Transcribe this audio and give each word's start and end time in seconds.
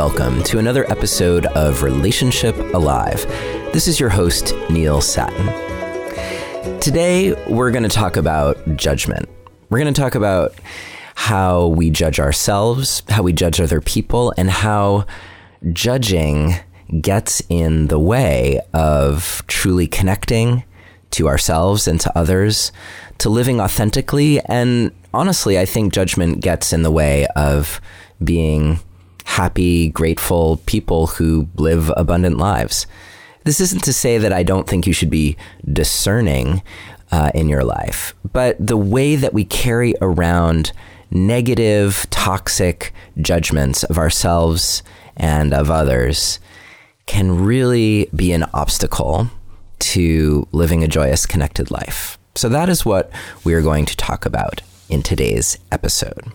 welcome 0.00 0.42
to 0.42 0.58
another 0.58 0.90
episode 0.90 1.44
of 1.48 1.82
Relationship 1.82 2.56
Alive. 2.72 3.26
This 3.74 3.86
is 3.86 4.00
your 4.00 4.08
host, 4.08 4.54
Neil 4.70 5.02
Sattin. 5.02 5.46
Today, 6.80 7.34
we're 7.46 7.70
going 7.70 7.82
to 7.82 7.90
talk 7.90 8.16
about 8.16 8.76
judgment. 8.76 9.28
We're 9.68 9.78
going 9.78 9.92
to 9.92 10.00
talk 10.00 10.14
about 10.14 10.54
how 11.16 11.66
we 11.66 11.90
judge 11.90 12.18
ourselves, 12.18 13.02
how 13.10 13.22
we 13.22 13.34
judge 13.34 13.60
other 13.60 13.82
people, 13.82 14.32
and 14.38 14.48
how 14.48 15.04
judging 15.74 16.54
gets 17.02 17.42
in 17.50 17.88
the 17.88 17.98
way 17.98 18.58
of 18.72 19.42
truly 19.48 19.86
connecting 19.86 20.64
to 21.10 21.28
ourselves 21.28 21.86
and 21.86 22.00
to 22.00 22.18
others, 22.18 22.72
to 23.18 23.28
living 23.28 23.60
authentically. 23.60 24.40
And 24.46 24.92
honestly, 25.12 25.58
I 25.58 25.66
think 25.66 25.92
judgment 25.92 26.40
gets 26.40 26.72
in 26.72 26.84
the 26.84 26.90
way 26.90 27.26
of 27.36 27.82
being 28.24 28.80
happy, 29.30 29.88
grateful 29.90 30.56
people 30.66 31.06
who 31.06 31.48
live 31.54 31.92
abundant 31.96 32.36
lives. 32.36 32.88
This 33.44 33.60
isn't 33.60 33.84
to 33.84 33.92
say 33.92 34.18
that 34.18 34.32
I 34.32 34.42
don't 34.42 34.68
think 34.68 34.88
you 34.88 34.92
should 34.92 35.08
be 35.08 35.36
discerning 35.72 36.62
uh, 37.12 37.30
in 37.32 37.48
your 37.48 37.62
life, 37.62 38.12
but 38.32 38.56
the 38.58 38.76
way 38.76 39.14
that 39.14 39.32
we 39.32 39.44
carry 39.44 39.94
around 40.00 40.72
negative, 41.12 42.08
toxic 42.10 42.92
judgments 43.20 43.84
of 43.84 43.98
ourselves 43.98 44.82
and 45.16 45.54
of 45.54 45.70
others 45.70 46.40
can 47.06 47.44
really 47.44 48.10
be 48.14 48.32
an 48.32 48.44
obstacle 48.52 49.30
to 49.78 50.46
living 50.50 50.82
a 50.82 50.88
joyous, 50.88 51.24
connected 51.24 51.70
life. 51.70 52.18
So, 52.34 52.48
that 52.48 52.68
is 52.68 52.84
what 52.84 53.10
we 53.44 53.54
are 53.54 53.62
going 53.62 53.86
to 53.86 53.96
talk 53.96 54.26
about 54.26 54.62
in 54.88 55.02
today's 55.02 55.56
episode. 55.70 56.32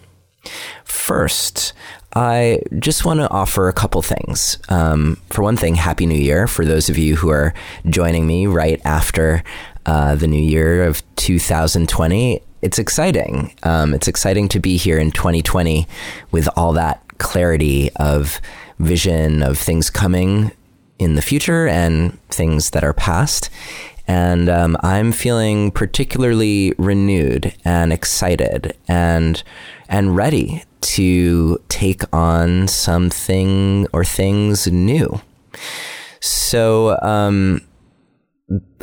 First, 0.84 1.74
I 2.16 2.62
just 2.80 3.04
want 3.04 3.20
to 3.20 3.30
offer 3.30 3.68
a 3.68 3.74
couple 3.74 4.02
things. 4.02 4.58
Um, 4.70 5.20
for 5.32 5.44
one 5.44 5.58
thing, 5.58 5.76
Happy 5.76 6.06
New 6.06 6.16
Year 6.16 6.48
for 6.48 6.64
those 6.64 6.90
of 6.90 6.98
you 6.98 7.18
who 7.18 7.30
are 7.30 7.54
joining 7.90 8.26
me 8.26 8.48
right 8.48 8.80
after 8.86 9.44
uh, 9.86 10.16
the 10.16 10.28
new 10.28 10.42
year 10.42 10.84
of 10.84 11.04
2020. 11.18 12.42
It's 12.62 12.80
exciting. 12.80 13.54
Um, 13.64 13.94
it's 13.94 14.08
exciting 14.08 14.48
to 14.50 14.60
be 14.60 14.78
here 14.78 14.98
in 14.98 15.12
2020 15.12 15.88
with 16.32 16.48
all 16.56 16.72
that 16.74 17.02
clarity 17.18 17.92
of 17.98 18.40
vision 18.80 19.44
of 19.44 19.58
things 19.58 19.90
coming 19.90 20.52
in 20.98 21.16
the 21.16 21.22
future 21.22 21.68
and 21.68 22.18
things 22.30 22.70
that 22.70 22.84
are 22.84 22.94
past. 22.94 23.50
And 24.08 24.48
um, 24.48 24.78
I'm 24.82 25.12
feeling 25.12 25.72
particularly 25.72 26.74
renewed 26.78 27.54
and 27.66 27.92
excited 27.92 28.78
and 28.88 29.44
and 29.90 30.16
ready 30.16 30.64
to 30.86 31.60
take 31.68 32.04
on 32.14 32.68
something 32.68 33.88
or 33.94 34.04
things 34.04 34.68
new. 34.68 35.22
So, 36.22 37.00
um, 37.02 37.62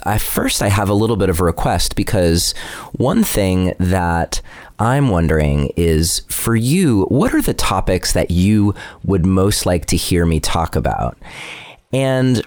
I 0.05 0.19
first 0.19 0.61
I 0.61 0.69
have 0.69 0.89
a 0.89 0.94
little 0.94 1.17
bit 1.17 1.28
of 1.28 1.41
a 1.41 1.44
request 1.44 1.94
because 1.94 2.53
one 2.92 3.22
thing 3.22 3.75
that 3.78 4.41
I'm 4.81 5.09
wondering 5.09 5.70
is 5.77 6.22
for 6.28 6.56
you, 6.56 7.05
what 7.05 7.33
are 7.33 7.42
the 7.42 7.55
topics 7.55 8.12
that 8.12 8.33
you 8.33 8.75
would 9.05 9.25
most 9.25 9.64
like 9.64 9.87
to 9.87 9.97
hear 9.97 10.27
me 10.27 10.41
talk 10.41 10.75
about? 10.75 11.16
And 11.92 12.42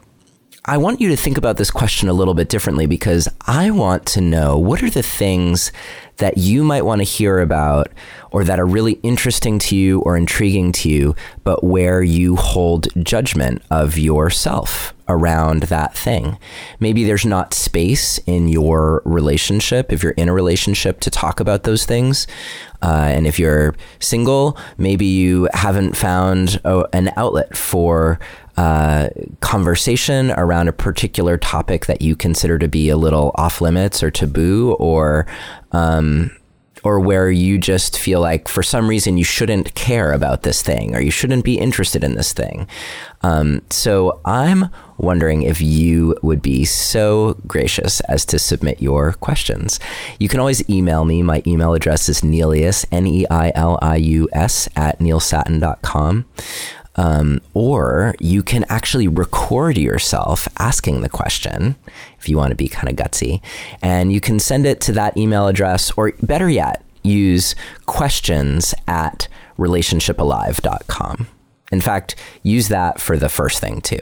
I 0.67 0.77
want 0.77 0.99
you 0.99 1.09
to 1.09 1.15
think 1.15 1.37
about 1.37 1.57
this 1.57 1.69
question 1.69 2.09
a 2.09 2.13
little 2.13 2.33
bit 2.33 2.49
differently 2.49 2.87
because 2.87 3.29
I 3.41 3.69
want 3.69 4.07
to 4.07 4.21
know 4.21 4.57
what 4.57 4.81
are 4.81 4.89
the 4.89 5.03
things 5.03 5.71
that 6.17 6.39
you 6.39 6.63
might 6.63 6.81
want 6.81 7.01
to 7.01 7.03
hear 7.03 7.39
about 7.39 7.89
or 8.31 8.43
that 8.43 8.59
are 8.59 8.65
really 8.65 8.93
interesting 9.03 9.59
to 9.59 9.75
you 9.75 9.99
or 9.99 10.17
intriguing 10.17 10.71
to 10.71 10.89
you, 10.89 11.15
but 11.43 11.63
where 11.63 12.01
you 12.01 12.35
hold 12.35 12.87
judgment 13.05 13.61
of 13.69 13.95
yourself 13.99 14.95
around 15.07 15.63
that 15.63 15.95
thing. 15.95 16.39
Maybe 16.79 17.03
there's 17.03 17.27
not 17.27 17.53
space 17.53 18.17
in 18.25 18.47
your 18.47 19.03
relationship, 19.05 19.93
if 19.93 20.01
you're 20.01 20.13
in 20.13 20.29
a 20.29 20.33
relationship, 20.33 20.99
to 21.01 21.11
talk 21.11 21.39
about 21.39 21.61
those 21.61 21.85
things. 21.85 22.25
Uh, 22.81 23.11
and 23.13 23.27
if 23.27 23.37
you're 23.37 23.75
single, 23.99 24.57
maybe 24.79 25.05
you 25.05 25.47
haven't 25.53 25.95
found 25.95 26.59
a, 26.65 26.85
an 26.91 27.11
outlet 27.17 27.55
for 27.55 28.19
uh, 28.57 29.09
conversation 29.41 30.31
around 30.31 30.67
a 30.67 30.73
particular 30.73 31.37
topic 31.37 31.85
that 31.87 32.01
you 32.01 32.15
consider 32.15 32.57
to 32.57 32.67
be 32.67 32.89
a 32.89 32.97
little 32.97 33.31
off 33.35 33.61
limits 33.61 34.01
or 34.01 34.09
taboo 34.09 34.73
or 34.79 35.27
um, 35.71 36.31
or 36.85 36.99
where 36.99 37.31
you 37.31 37.57
just 37.57 37.97
feel 37.97 38.21
like 38.21 38.47
for 38.47 38.61
some 38.61 38.87
reason 38.87 39.17
you 39.17 39.23
shouldn't 39.23 39.73
care 39.73 40.11
about 40.11 40.43
this 40.43 40.61
thing 40.61 40.95
or 40.95 41.01
you 41.01 41.09
shouldn't 41.09 41.43
be 41.43 41.57
interested 41.57 42.03
in 42.03 42.13
this 42.13 42.31
thing. 42.31 42.67
Um, 43.23 43.63
so 43.71 44.21
I'm 44.23 44.69
wondering 44.99 45.41
if 45.41 45.59
you 45.59 46.15
would 46.21 46.43
be 46.43 46.63
so 46.63 47.41
gracious 47.47 48.01
as 48.01 48.23
to 48.27 48.37
submit 48.37 48.83
your 48.83 49.13
questions. 49.13 49.79
You 50.19 50.29
can 50.29 50.39
always 50.39 50.67
email 50.69 51.05
me. 51.05 51.23
My 51.23 51.41
email 51.47 51.73
address 51.73 52.07
is 52.07 52.21
Neilius, 52.21 52.85
N 52.91 53.07
E 53.07 53.25
I 53.31 53.51
L 53.55 53.79
I 53.81 53.95
U 53.95 54.29
S, 54.31 54.69
at 54.75 54.99
neilsattin.com. 54.99 56.25
Um, 56.97 57.41
or 57.53 58.15
you 58.19 58.41
can 58.41 58.65
actually 58.69 59.07
record 59.07 59.77
yourself 59.77 60.47
asking 60.59 61.01
the 61.01 61.09
question 61.09 61.75
if 62.19 62.29
you 62.29 62.37
want 62.37 62.51
to 62.51 62.55
be 62.55 62.67
kind 62.67 62.89
of 62.89 62.95
gutsy. 62.95 63.41
And 63.81 64.13
you 64.13 64.21
can 64.21 64.39
send 64.39 64.65
it 64.65 64.81
to 64.81 64.91
that 64.93 65.17
email 65.17 65.47
address, 65.47 65.91
or 65.97 66.13
better 66.21 66.49
yet, 66.49 66.83
use 67.03 67.55
questions 67.85 68.73
at 68.87 69.27
relationshipalive.com. 69.57 71.27
In 71.71 71.81
fact, 71.81 72.15
use 72.43 72.67
that 72.69 73.01
for 73.01 73.17
the 73.17 73.29
first 73.29 73.59
thing 73.59 73.81
too, 73.81 73.99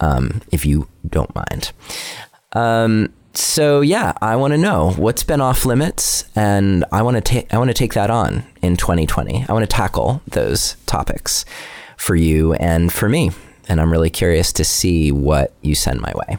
um, 0.00 0.42
if 0.52 0.64
you 0.66 0.88
don't 1.08 1.34
mind. 1.34 1.72
Um, 2.52 3.12
so 3.32 3.80
yeah, 3.80 4.12
I 4.20 4.36
want 4.36 4.52
to 4.52 4.58
know 4.58 4.90
what's 4.96 5.22
been 5.22 5.40
off 5.40 5.64
limits, 5.64 6.24
and 6.34 6.84
I 6.92 7.02
want 7.02 7.16
to 7.16 7.20
take 7.20 7.52
I 7.54 7.58
want 7.58 7.68
to 7.68 7.74
take 7.74 7.94
that 7.94 8.10
on 8.10 8.44
in 8.60 8.76
2020. 8.76 9.46
I 9.48 9.52
want 9.52 9.62
to 9.62 9.68
tackle 9.76 10.20
those 10.26 10.74
topics 10.86 11.44
for 12.00 12.16
you 12.16 12.54
and 12.54 12.90
for 12.90 13.08
me. 13.08 13.30
And 13.68 13.80
I'm 13.80 13.92
really 13.92 14.10
curious 14.10 14.52
to 14.54 14.64
see 14.64 15.12
what 15.12 15.52
you 15.60 15.74
send 15.74 16.00
my 16.00 16.12
way. 16.14 16.38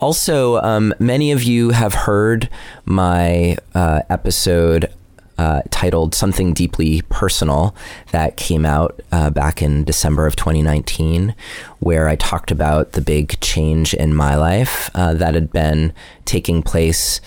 Also, 0.00 0.56
um, 0.62 0.94
many 0.98 1.30
of 1.30 1.42
you 1.42 1.70
have 1.70 1.92
heard 1.92 2.48
my 2.86 3.58
uh, 3.74 4.00
episode 4.08 4.90
uh, 5.36 5.60
titled 5.70 6.14
Something 6.14 6.54
Deeply 6.54 7.02
Personal 7.10 7.74
that 8.12 8.36
came 8.36 8.64
out 8.64 9.00
uh, 9.12 9.28
back 9.28 9.60
in 9.60 9.84
December 9.84 10.26
of 10.26 10.36
2019, 10.36 11.34
where 11.80 12.08
I 12.08 12.16
talked 12.16 12.50
about 12.50 12.92
the 12.92 13.00
big 13.02 13.38
change 13.40 13.92
in 13.92 14.14
my 14.14 14.36
life 14.36 14.90
uh, 14.94 15.12
that 15.14 15.34
had 15.34 15.52
been 15.52 15.92
taking 16.24 16.62
place 16.62 17.20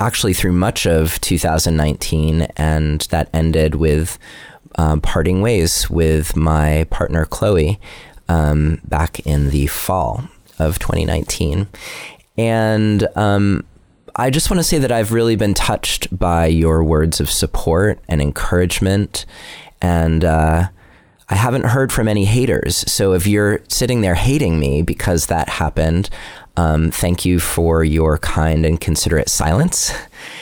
actually 0.00 0.34
through 0.34 0.52
much 0.52 0.86
of 0.86 1.20
2019 1.20 2.42
and 2.56 3.00
that 3.10 3.28
ended 3.32 3.74
with 3.74 4.18
um, 4.78 5.00
parting 5.00 5.42
ways 5.42 5.90
with 5.90 6.36
my 6.36 6.86
partner 6.88 7.26
Chloe 7.26 7.78
um, 8.28 8.80
back 8.84 9.20
in 9.26 9.50
the 9.50 9.66
fall 9.66 10.28
of 10.58 10.78
2019. 10.78 11.66
And 12.38 13.08
um, 13.16 13.64
I 14.14 14.30
just 14.30 14.50
want 14.50 14.60
to 14.60 14.64
say 14.64 14.78
that 14.78 14.92
I've 14.92 15.12
really 15.12 15.36
been 15.36 15.54
touched 15.54 16.16
by 16.16 16.46
your 16.46 16.84
words 16.84 17.20
of 17.20 17.28
support 17.28 17.98
and 18.08 18.22
encouragement. 18.22 19.26
And 19.82 20.24
uh, 20.24 20.68
I 21.28 21.34
haven't 21.34 21.66
heard 21.66 21.92
from 21.92 22.06
any 22.06 22.24
haters. 22.24 22.76
So 22.90 23.12
if 23.14 23.26
you're 23.26 23.60
sitting 23.68 24.00
there 24.00 24.14
hating 24.14 24.60
me 24.60 24.82
because 24.82 25.26
that 25.26 25.48
happened, 25.48 26.08
um, 26.56 26.92
thank 26.92 27.24
you 27.24 27.40
for 27.40 27.82
your 27.82 28.18
kind 28.18 28.64
and 28.64 28.80
considerate 28.80 29.28
silence, 29.28 29.92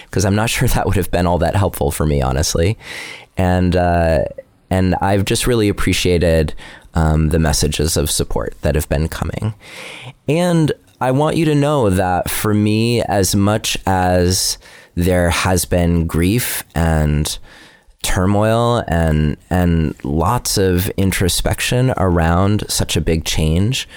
because 0.05 0.25
I'm 0.27 0.35
not 0.35 0.51
sure 0.51 0.69
that 0.75 0.85
would 0.85 0.97
have 0.97 1.11
been 1.11 1.27
all 1.27 1.39
that 1.39 1.57
helpful 1.57 1.91
for 1.91 2.05
me, 2.05 2.21
honestly 2.21 2.77
and 3.37 3.77
uh, 3.77 4.25
and 4.71 4.95
I've 4.97 5.25
just 5.25 5.47
really 5.47 5.69
appreciated 5.69 6.55
um, 6.95 7.29
the 7.29 7.39
messages 7.39 7.97
of 7.97 8.11
support 8.11 8.55
that 8.63 8.75
have 8.75 8.89
been 8.89 9.09
coming. 9.09 9.55
And 10.29 10.73
I 11.01 11.11
want 11.11 11.37
you 11.37 11.45
to 11.45 11.55
know 11.55 11.91
that 11.91 12.31
for 12.31 12.55
me, 12.55 13.03
as 13.03 13.37
much 13.37 13.77
as 13.87 14.59
there 14.95 15.31
has 15.31 15.67
been 15.67 16.07
grief 16.07 16.65
and 16.75 17.39
turmoil 18.03 18.83
and 18.89 19.37
and 19.51 19.95
lots 20.05 20.57
of 20.57 20.89
introspection 20.91 21.93
around 21.97 22.65
such 22.69 22.97
a 22.97 23.01
big 23.01 23.25
change, 23.25 23.89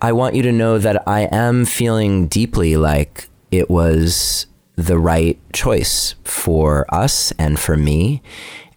I 0.00 0.12
want 0.12 0.34
you 0.34 0.42
to 0.42 0.52
know 0.52 0.78
that 0.78 1.08
I 1.08 1.22
am 1.32 1.64
feeling 1.64 2.26
deeply 2.26 2.76
like 2.76 3.28
it 3.50 3.70
was 3.70 4.46
the 4.76 4.98
right 4.98 5.40
choice 5.54 6.16
for 6.22 6.84
us 6.94 7.32
and 7.38 7.58
for 7.58 7.78
me 7.78 8.22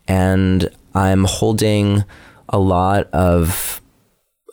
and 0.10 0.70
I'm 0.94 1.24
holding 1.24 2.04
a 2.50 2.60
lot 2.60 3.08
of 3.14 3.80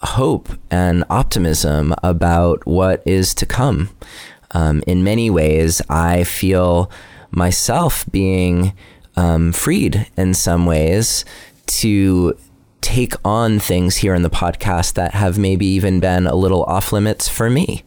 hope 0.02 0.50
and 0.70 1.02
optimism 1.08 1.94
about 2.02 2.64
what 2.66 3.02
is 3.06 3.34
to 3.34 3.46
come. 3.46 3.88
Um, 4.52 4.84
in 4.86 5.02
many 5.02 5.30
ways, 5.30 5.80
I 5.88 6.24
feel 6.24 6.90
myself 7.30 8.04
being 8.12 8.74
um, 9.16 9.52
freed 9.52 10.06
in 10.16 10.34
some 10.34 10.66
ways 10.66 11.24
to 11.66 12.38
take 12.82 13.14
on 13.24 13.58
things 13.58 13.96
here 13.96 14.14
in 14.14 14.22
the 14.22 14.30
podcast 14.30 14.92
that 14.92 15.14
have 15.14 15.38
maybe 15.38 15.66
even 15.66 15.98
been 15.98 16.26
a 16.26 16.36
little 16.36 16.64
off 16.64 16.92
limits 16.92 17.28
for 17.28 17.50
me. 17.50 17.82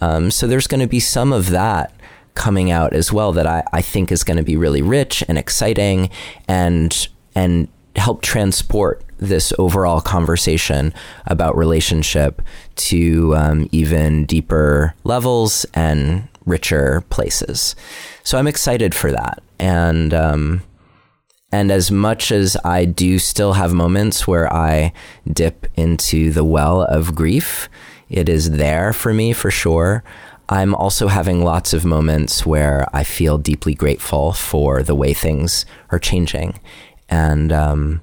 Um, 0.00 0.30
so 0.30 0.46
there's 0.46 0.68
going 0.68 0.80
to 0.80 0.86
be 0.86 1.00
some 1.00 1.32
of 1.32 1.50
that 1.50 1.92
coming 2.38 2.70
out 2.70 2.92
as 2.94 3.12
well 3.12 3.32
that 3.32 3.46
I, 3.46 3.62
I 3.72 3.82
think 3.82 4.10
is 4.10 4.24
going 4.24 4.36
to 4.36 4.42
be 4.42 4.56
really 4.56 4.80
rich 4.80 5.24
and 5.28 5.36
exciting 5.36 6.08
and 6.46 7.08
and 7.34 7.68
help 7.96 8.22
transport 8.22 9.02
this 9.18 9.52
overall 9.58 10.00
conversation 10.00 10.94
about 11.26 11.56
relationship 11.56 12.40
to 12.76 13.34
um, 13.34 13.68
even 13.72 14.24
deeper 14.24 14.94
levels 15.02 15.66
and 15.74 16.28
richer 16.46 17.02
places. 17.10 17.74
So 18.22 18.38
I'm 18.38 18.46
excited 18.46 18.94
for 18.94 19.10
that. 19.10 19.42
And 19.58 20.14
um, 20.14 20.62
and 21.50 21.72
as 21.72 21.90
much 21.90 22.30
as 22.30 22.56
I 22.64 22.84
do 22.84 23.18
still 23.18 23.54
have 23.54 23.72
moments 23.72 24.28
where 24.28 24.52
I 24.52 24.92
dip 25.26 25.66
into 25.76 26.30
the 26.30 26.44
well 26.44 26.82
of 26.82 27.16
grief, 27.16 27.68
it 28.08 28.28
is 28.28 28.52
there 28.52 28.92
for 28.92 29.12
me 29.12 29.32
for 29.32 29.50
sure. 29.50 30.04
I'm 30.48 30.74
also 30.74 31.08
having 31.08 31.42
lots 31.42 31.72
of 31.72 31.84
moments 31.84 32.46
where 32.46 32.86
I 32.92 33.04
feel 33.04 33.38
deeply 33.38 33.74
grateful 33.74 34.32
for 34.32 34.82
the 34.82 34.94
way 34.94 35.12
things 35.12 35.66
are 35.90 35.98
changing. 35.98 36.58
And 37.08 37.52
um, 37.52 38.02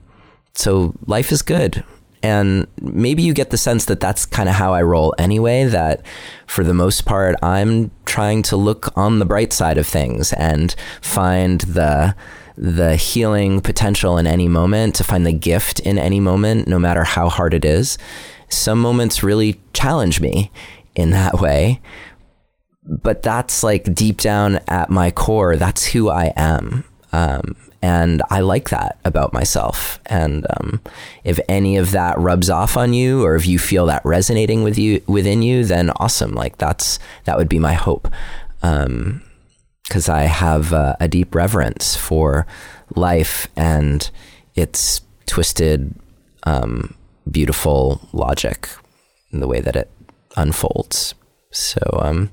so 0.54 0.94
life 1.08 1.32
is 1.32 1.42
good. 1.42 1.84
And 2.22 2.66
maybe 2.82 3.22
you 3.22 3.34
get 3.34 3.52
the 3.52 3.58
sense 3.58 3.86
that 3.86 4.00
that's 4.00 4.26
kind 4.26 4.50
of 4.50 4.56
how 4.56 4.74
I 4.74 4.82
roll 4.82 5.14
anyway, 5.20 5.66
that 5.66 6.04
for 6.48 6.64
the 6.64 6.74
most 6.74 7.06
part, 7.06 7.36
I'm 7.44 7.92
trying 8.06 8.42
to 8.44 8.58
look 8.58 8.96
on 8.98 9.20
the 9.20 9.26
bright 9.26 9.54
side 9.54 9.78
of 9.78 9.86
things 9.86 10.34
and 10.34 10.76
find 11.02 11.62
the 11.62 12.16
the 12.58 12.96
healing 12.96 13.60
potential 13.60 14.18
in 14.18 14.26
any 14.26 14.48
moment, 14.48 14.96
to 14.96 15.04
find 15.04 15.26
the 15.26 15.34
gift 15.34 15.82
in 15.82 15.98
any 15.98 16.22
moment, 16.22 16.70
no 16.70 16.80
matter 16.80 17.04
how 17.04 17.28
hard 17.28 17.54
it 17.54 17.66
is. 17.66 17.98
Some 18.48 18.80
moments 18.80 19.22
really 19.22 19.60
challenge 19.74 20.22
me 20.22 20.52
in 20.96 21.10
that 21.10 21.42
way. 21.42 21.82
But 22.88 23.24
that's 23.24 23.64
like 23.64 23.96
deep 23.96 24.22
down 24.22 24.60
at 24.68 24.90
my 24.90 25.10
core, 25.10 25.56
that's 25.56 25.86
who 25.86 26.10
I 26.10 26.34
am. 26.36 26.84
Um, 27.12 27.56
and 27.82 28.22
I 28.30 28.42
like 28.42 28.70
that 28.70 29.00
about 29.06 29.34
myself. 29.34 30.00
And 30.06 30.46
um, 30.58 30.82
if 31.24 31.40
any 31.50 31.78
of 31.78 31.92
that 31.92 32.20
rubs 32.20 32.50
off 32.50 32.78
on 32.78 32.94
you, 32.94 33.24
or 33.24 33.36
if 33.36 33.48
you 33.48 33.60
feel 33.60 33.86
that 33.88 34.06
resonating 34.06 34.64
with 34.64 34.78
you 34.78 35.02
within 35.08 35.42
you, 35.42 35.64
then 35.66 35.92
awesome. 35.98 36.34
Like 36.34 36.58
that's 36.58 37.00
that 37.24 37.38
would 37.38 37.50
be 37.50 37.60
my 37.60 37.74
hope, 37.74 38.08
because 38.60 40.10
um, 40.10 40.16
I 40.16 40.22
have 40.24 40.74
uh, 40.74 40.96
a 41.00 41.08
deep 41.08 41.34
reverence 41.36 41.96
for 41.96 42.46
life 42.96 43.48
and 43.56 44.10
its 44.56 45.02
twisted, 45.26 45.94
um, 46.44 46.96
beautiful 47.30 48.08
logic 48.14 48.70
in 49.32 49.40
the 49.40 49.48
way 49.48 49.60
that 49.60 49.76
it 49.76 49.90
unfolds. 50.36 51.16
So, 51.52 51.80
um, 52.02 52.32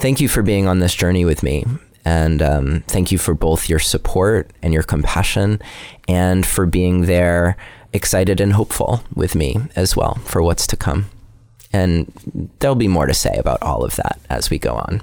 thank 0.00 0.20
you 0.20 0.28
for 0.28 0.42
being 0.42 0.66
on 0.66 0.78
this 0.78 0.94
journey 0.94 1.24
with 1.24 1.42
me. 1.42 1.64
And 2.04 2.40
um, 2.40 2.84
thank 2.88 3.12
you 3.12 3.18
for 3.18 3.34
both 3.34 3.68
your 3.68 3.78
support 3.78 4.50
and 4.62 4.72
your 4.72 4.82
compassion, 4.82 5.60
and 6.08 6.46
for 6.46 6.64
being 6.64 7.02
there, 7.02 7.56
excited 7.92 8.40
and 8.40 8.54
hopeful 8.54 9.02
with 9.14 9.34
me 9.34 9.56
as 9.76 9.96
well 9.96 10.14
for 10.24 10.42
what's 10.42 10.66
to 10.68 10.76
come. 10.76 11.06
And 11.72 12.10
there'll 12.58 12.74
be 12.74 12.88
more 12.88 13.06
to 13.06 13.14
say 13.14 13.36
about 13.36 13.62
all 13.62 13.84
of 13.84 13.96
that 13.96 14.18
as 14.30 14.48
we 14.48 14.58
go 14.58 14.74
on. 14.74 15.02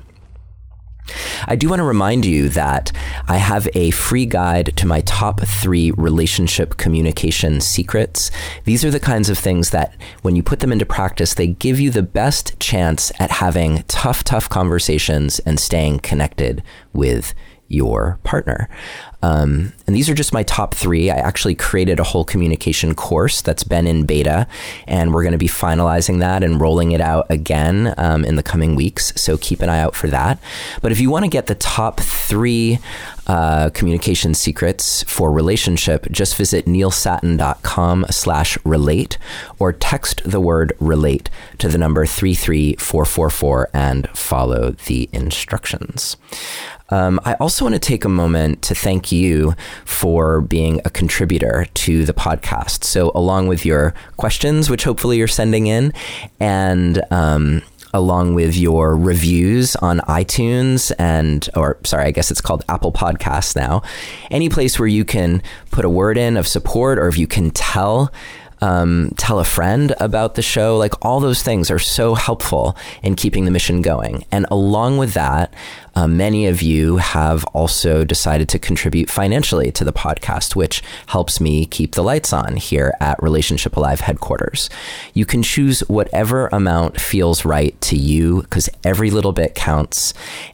I 1.46 1.56
do 1.56 1.70
want 1.70 1.80
to 1.80 1.84
remind 1.84 2.26
you 2.26 2.50
that 2.50 2.92
I 3.28 3.38
have 3.38 3.68
a 3.74 3.92
free 3.92 4.26
guide 4.26 4.76
to 4.78 4.88
my 4.88 5.02
top 5.02 5.42
three 5.42 5.92
relationship 5.92 6.78
communication 6.78 7.62
secrets. 7.62 8.32
These 8.64 8.84
are 8.84 8.92
the 8.92 9.00
kinds 9.00 9.30
of 9.30 9.38
things 9.38 9.70
that, 9.72 9.96
when 10.22 10.36
you 10.36 10.44
put 10.44 10.60
them 10.60 10.72
into 10.72 10.86
practice, 10.86 11.34
they 11.34 11.48
give 11.48 11.80
you 11.80 11.90
the 11.90 12.04
best 12.04 12.60
chance 12.60 13.12
at 13.20 13.32
having 13.32 13.84
tough, 13.88 14.24
tough 14.24 14.50
conversations 14.50 15.40
and 15.40 15.60
staying 15.60 16.00
connected 16.00 16.64
with 16.94 17.34
your 17.70 18.20
partner. 18.24 18.70
Um, 19.24 19.74
and 19.88 19.96
these 19.96 20.10
are 20.10 20.14
just 20.14 20.34
my 20.34 20.44
top 20.44 20.76
three. 20.76 21.10
I 21.10 21.16
actually 21.16 21.56
created 21.56 22.00
a 22.00 22.04
whole 22.04 22.24
communication 22.24 22.94
course 22.94 23.42
that's 23.42 23.64
been 23.64 23.88
in 23.88 24.06
beta, 24.06 24.48
and 24.88 25.14
we're 25.14 25.24
going 25.24 25.32
to 25.32 25.38
be 25.38 25.48
finalizing 25.48 26.20
that 26.20 26.44
and 26.44 26.62
rolling 26.62 26.92
it 26.92 27.02
out 27.02 27.26
again 27.30 27.94
um, 27.98 28.24
in 28.24 28.36
the 28.36 28.44
coming 28.44 28.76
weeks. 28.76 29.14
So 29.20 29.38
keep 29.38 29.62
an 29.62 29.70
eye 29.70 29.80
out 29.80 29.96
for 29.96 30.08
that. 30.08 30.40
But 30.82 30.92
if 30.92 31.00
you 31.00 31.10
want 31.10 31.26
to 31.26 31.30
get 31.30 31.48
the 31.48 31.56
top 31.56 32.00
three 32.00 32.80
uh, 33.26 33.70
communication 33.72 34.34
secrets 34.34 35.04
for 35.04 35.32
relationship, 35.32 36.08
just 36.12 36.36
visit 36.36 36.66
neilsattin.com 36.66 38.06
slash 38.10 38.58
relate 38.64 39.18
or 39.60 39.74
text 39.74 40.22
the 40.26 40.40
word 40.40 40.74
relate 40.80 41.30
to 41.58 41.68
the 41.68 41.78
number 41.78 42.06
33444 42.06 43.70
and 43.74 44.08
follow 44.12 44.72
the 44.86 45.10
instructions. 45.12 46.18
Um, 46.90 47.20
I 47.26 47.34
also 47.36 47.66
want 47.66 47.76
to 47.76 47.80
take 47.80 48.06
a 48.06 48.10
moment 48.10 48.62
to 48.64 48.76
thank 48.76 49.12
you 49.12 49.56
for 49.86 50.42
being 50.42 50.82
a 50.86 50.90
contributor 50.90 51.66
to 51.74 52.06
the 52.06 52.14
podcast. 52.14 52.84
So, 52.84 53.12
along 53.14 53.48
with 53.48 53.66
your 53.66 53.94
questions, 54.18 54.70
which 54.70 54.84
hopefully 54.84 55.18
you're 55.18 55.28
sending 55.28 55.68
in, 55.68 55.94
and 56.40 57.02
um, 57.12 57.62
along 57.94 58.36
with 58.36 58.56
your 58.56 58.96
reviews 58.96 59.76
on 59.78 60.00
iTunes 60.02 60.92
and, 61.00 61.50
or 61.56 61.78
sorry, 61.84 62.06
I 62.06 62.12
guess 62.12 62.32
it's 62.32 62.42
called 62.42 62.64
Apple 62.70 62.92
Podcasts 62.92 63.56
now, 63.56 63.82
any 64.32 64.50
place 64.50 64.80
where 64.80 64.88
you 64.88 65.06
can 65.06 65.42
put 65.72 65.86
a 65.86 65.90
word 65.90 66.18
in 66.18 66.38
of 66.38 66.48
support 66.48 67.00
or 67.00 67.08
if 67.08 67.18
you 67.18 67.28
can 67.28 67.52
tell 67.52 68.12
um, 68.62 69.12
tell 69.18 69.40
a 69.40 69.46
friend 69.46 69.94
about 70.00 70.36
the 70.36 70.42
show. 70.42 70.78
Like 70.78 70.94
all 71.06 71.20
those 71.20 71.44
things 71.44 71.70
are 71.70 71.80
so 71.80 72.16
helpful 72.16 72.76
in 73.04 73.16
keeping 73.16 73.46
the 73.46 73.52
mission 73.52 73.82
going. 73.82 74.26
And 74.32 74.46
along 74.50 74.98
with 74.98 75.14
that, 75.14 75.54
uh, 75.98 76.08
many 76.08 76.46
of 76.46 76.62
you 76.62 76.98
have 76.98 77.44
also 77.46 78.04
decided 78.04 78.48
to 78.50 78.60
contribute 78.60 79.10
financially 79.10 79.72
to 79.72 79.84
the 79.84 79.92
podcast, 79.92 80.56
which 80.56 80.84
helps 81.08 81.42
me 81.42 81.66
keep 81.66 81.96
the 81.96 82.04
lights 82.04 82.32
on 82.32 82.56
here 82.56 82.94
at 83.00 83.22
Relationship 83.24 83.76
Alive 83.76 84.02
headquarters. 84.02 84.70
You 85.16 85.26
can 85.26 85.42
choose 85.42 85.80
whatever 85.88 86.50
amount 86.50 87.02
feels 87.02 87.46
right 87.46 87.80
to 87.82 87.98
you 87.98 88.44
because 88.44 88.70
every 88.84 89.10
little 89.10 89.32
bit 89.32 89.56
counts. 89.56 90.14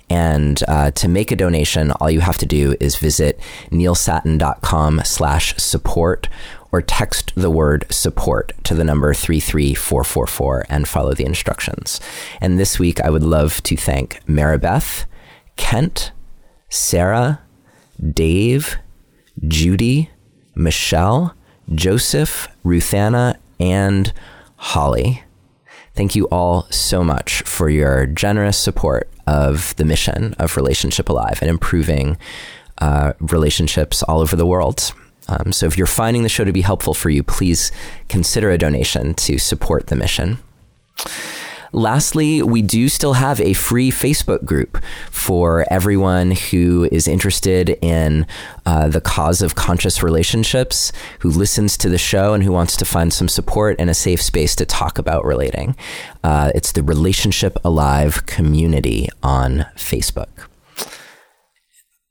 And 0.10 0.64
uh, 0.68 0.92
to 0.92 1.10
make 1.10 1.30
a 1.32 1.36
donation, 1.36 1.92
all 1.92 2.10
you 2.10 2.22
have 2.22 2.38
to 2.38 2.46
do 2.46 2.76
is 2.80 2.96
visit 2.96 3.38
neilsattin.com 3.70 5.02
slash 5.04 5.57
support 5.57 6.30
or 6.73 6.81
text 6.81 7.31
the 7.35 7.51
word 7.51 7.85
support 7.92 8.51
to 8.63 8.73
the 8.73 8.83
number 8.83 9.13
33444 9.13 10.65
and 10.69 10.87
follow 10.87 11.13
the 11.13 11.23
instructions. 11.23 12.01
And 12.42 12.59
this 12.59 12.80
week, 12.80 12.99
I 13.01 13.11
would 13.11 13.23
love 13.23 13.61
to 13.63 13.77
thank 13.77 14.19
Maribeth, 14.25 15.06
Kent, 15.56 16.11
Sarah, 16.69 17.42
Dave, 18.11 18.77
Judy, 19.47 20.09
Michelle, 20.56 21.35
Joseph, 21.75 22.47
Ruthanna, 22.65 23.37
and 23.59 24.11
Holly. 24.56 25.23
Thank 25.94 26.15
you 26.15 26.25
all 26.30 26.63
so 26.71 27.03
much 27.03 27.44
for 27.44 27.69
your 27.69 28.07
generous 28.07 28.57
support 28.57 29.07
of 29.27 29.75
the 29.75 29.85
mission 29.85 30.33
of 30.39 30.57
Relationship 30.57 31.07
Alive 31.07 31.37
and 31.39 31.51
improving 31.51 32.18
uh, 32.80 33.13
relationships 33.19 34.01
all 34.01 34.21
over 34.21 34.35
the 34.35 34.47
world. 34.47 34.92
Um, 35.27 35.51
so 35.51 35.65
if 35.65 35.77
you're 35.77 35.87
finding 35.87 36.23
the 36.23 36.30
show 36.30 36.44
to 36.44 36.51
be 36.51 36.61
helpful 36.61 36.94
for 36.94 37.09
you, 37.09 37.23
please 37.23 37.71
consider 38.09 38.51
a 38.51 38.57
donation 38.57 39.13
to 39.15 39.37
support 39.37 39.87
the 39.87 39.95
mission. 39.95 40.39
Lastly, 41.75 42.44
we 42.44 42.61
do 42.61 42.87
still 42.87 43.13
have 43.13 43.42
a 43.42 43.53
free 43.53 43.89
Facebook 43.89 44.45
group 44.45 44.77
for 45.09 45.65
everyone 45.71 46.31
who 46.31 46.87
is 46.92 47.07
interested 47.07 47.80
in 47.81 48.27
uh, 48.68 48.89
the 48.89 49.01
cause 49.01 49.42
of 49.42 49.56
conscious 49.56 50.03
relationships, 50.03 50.92
who 51.19 51.31
listens 51.31 51.75
to 51.77 51.89
the 51.89 51.97
show, 51.97 52.35
and 52.35 52.44
who 52.44 52.51
wants 52.51 52.77
to 52.77 52.85
find 52.85 53.11
some 53.11 53.27
support 53.27 53.75
and 53.80 53.89
a 53.89 53.95
safe 53.95 54.21
space 54.21 54.56
to 54.57 54.68
talk 54.68 54.99
about 54.99 55.25
relating. 55.25 55.75
Uh, 56.23 56.51
it's 56.53 56.73
the 56.73 56.83
Relationship 56.83 57.57
Alive 57.65 58.27
community 58.27 59.09
on 59.23 59.65
Facebook. 59.75 60.45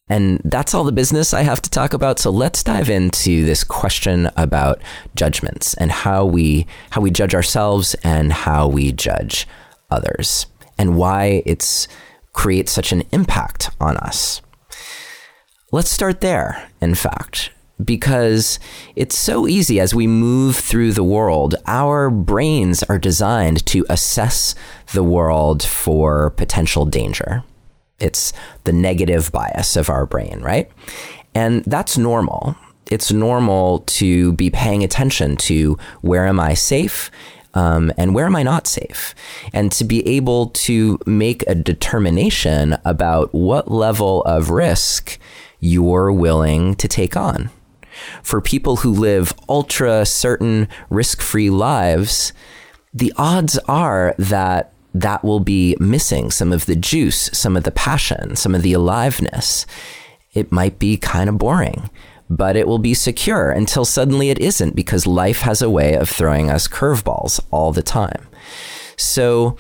And 0.08 0.40
that's 0.44 0.74
all 0.74 0.84
the 0.84 0.92
business 0.92 1.32
I 1.32 1.42
have 1.42 1.62
to 1.62 1.70
talk 1.70 1.94
about. 1.94 2.18
So 2.18 2.30
let's 2.30 2.62
dive 2.62 2.90
into 2.90 3.44
this 3.44 3.64
question 3.64 4.28
about 4.36 4.80
judgments 5.14 5.74
and 5.74 5.90
how 5.90 6.24
we 6.24 6.66
how 6.90 7.00
we 7.00 7.10
judge 7.10 7.34
ourselves 7.34 7.94
and 8.04 8.32
how 8.32 8.68
we 8.68 8.92
judge 8.92 9.46
others 9.90 10.46
and 10.76 10.96
why 10.96 11.42
it's 11.46 11.88
creates 12.32 12.72
such 12.72 12.92
an 12.92 13.02
impact 13.12 13.70
on 13.80 13.96
us. 13.98 14.42
Let's 15.70 15.90
start 15.90 16.20
there, 16.20 16.68
in 16.80 16.94
fact, 16.94 17.50
because 17.82 18.58
it's 18.94 19.16
so 19.16 19.46
easy 19.46 19.80
as 19.80 19.94
we 19.94 20.06
move 20.06 20.56
through 20.56 20.92
the 20.92 21.04
world. 21.04 21.54
Our 21.66 22.10
brains 22.10 22.82
are 22.82 22.98
designed 22.98 23.64
to 23.66 23.86
assess 23.88 24.54
the 24.92 25.02
world 25.02 25.62
for 25.62 26.30
potential 26.30 26.84
danger. 26.84 27.44
It's 28.02 28.32
the 28.64 28.72
negative 28.72 29.30
bias 29.32 29.76
of 29.76 29.88
our 29.88 30.04
brain, 30.06 30.40
right? 30.42 30.70
And 31.34 31.64
that's 31.64 31.96
normal. 31.96 32.56
it's 32.90 33.10
normal 33.10 33.80
to 33.86 34.32
be 34.34 34.50
paying 34.50 34.84
attention 34.84 35.36
to 35.36 35.78
where 36.02 36.26
am 36.26 36.38
I 36.38 36.54
safe 36.54 37.10
um, 37.54 37.92
and 37.96 38.14
where 38.14 38.26
am 38.26 38.36
I 38.36 38.42
not 38.42 38.66
safe? 38.66 39.14
And 39.52 39.70
to 39.72 39.84
be 39.84 40.06
able 40.06 40.48
to 40.48 40.98
make 41.06 41.42
a 41.46 41.54
determination 41.54 42.76
about 42.84 43.32
what 43.32 43.70
level 43.70 44.22
of 44.24 44.50
risk 44.50 45.18
you're 45.60 46.12
willing 46.12 46.74
to 46.76 46.88
take 46.88 47.16
on. 47.16 47.50
For 48.22 48.40
people 48.40 48.76
who 48.76 48.90
live 48.90 49.34
ultra 49.48 50.04
certain 50.06 50.68
risk 50.90 51.20
free 51.20 51.50
lives, 51.50 52.32
the 52.92 53.12
odds 53.16 53.58
are 53.68 54.14
that 54.18 54.72
that 54.94 55.24
will 55.24 55.40
be 55.40 55.76
missing 55.80 56.30
some 56.30 56.52
of 56.52 56.66
the 56.66 56.76
juice, 56.76 57.30
some 57.32 57.56
of 57.56 57.64
the 57.64 57.70
passion, 57.70 58.36
some 58.36 58.54
of 58.54 58.62
the 58.62 58.72
aliveness. 58.72 59.66
It 60.34 60.52
might 60.52 60.78
be 60.78 60.96
kind 60.96 61.28
of 61.28 61.38
boring 61.38 61.90
but 62.36 62.56
it 62.56 62.66
will 62.66 62.78
be 62.78 62.94
secure 62.94 63.50
until 63.50 63.84
suddenly 63.84 64.30
it 64.30 64.38
isn't 64.38 64.74
because 64.74 65.06
life 65.06 65.40
has 65.40 65.60
a 65.60 65.68
way 65.68 65.94
of 65.94 66.08
throwing 66.08 66.50
us 66.50 66.66
curveballs 66.66 67.40
all 67.50 67.72
the 67.72 67.82
time. 67.82 68.26
So, 68.96 69.56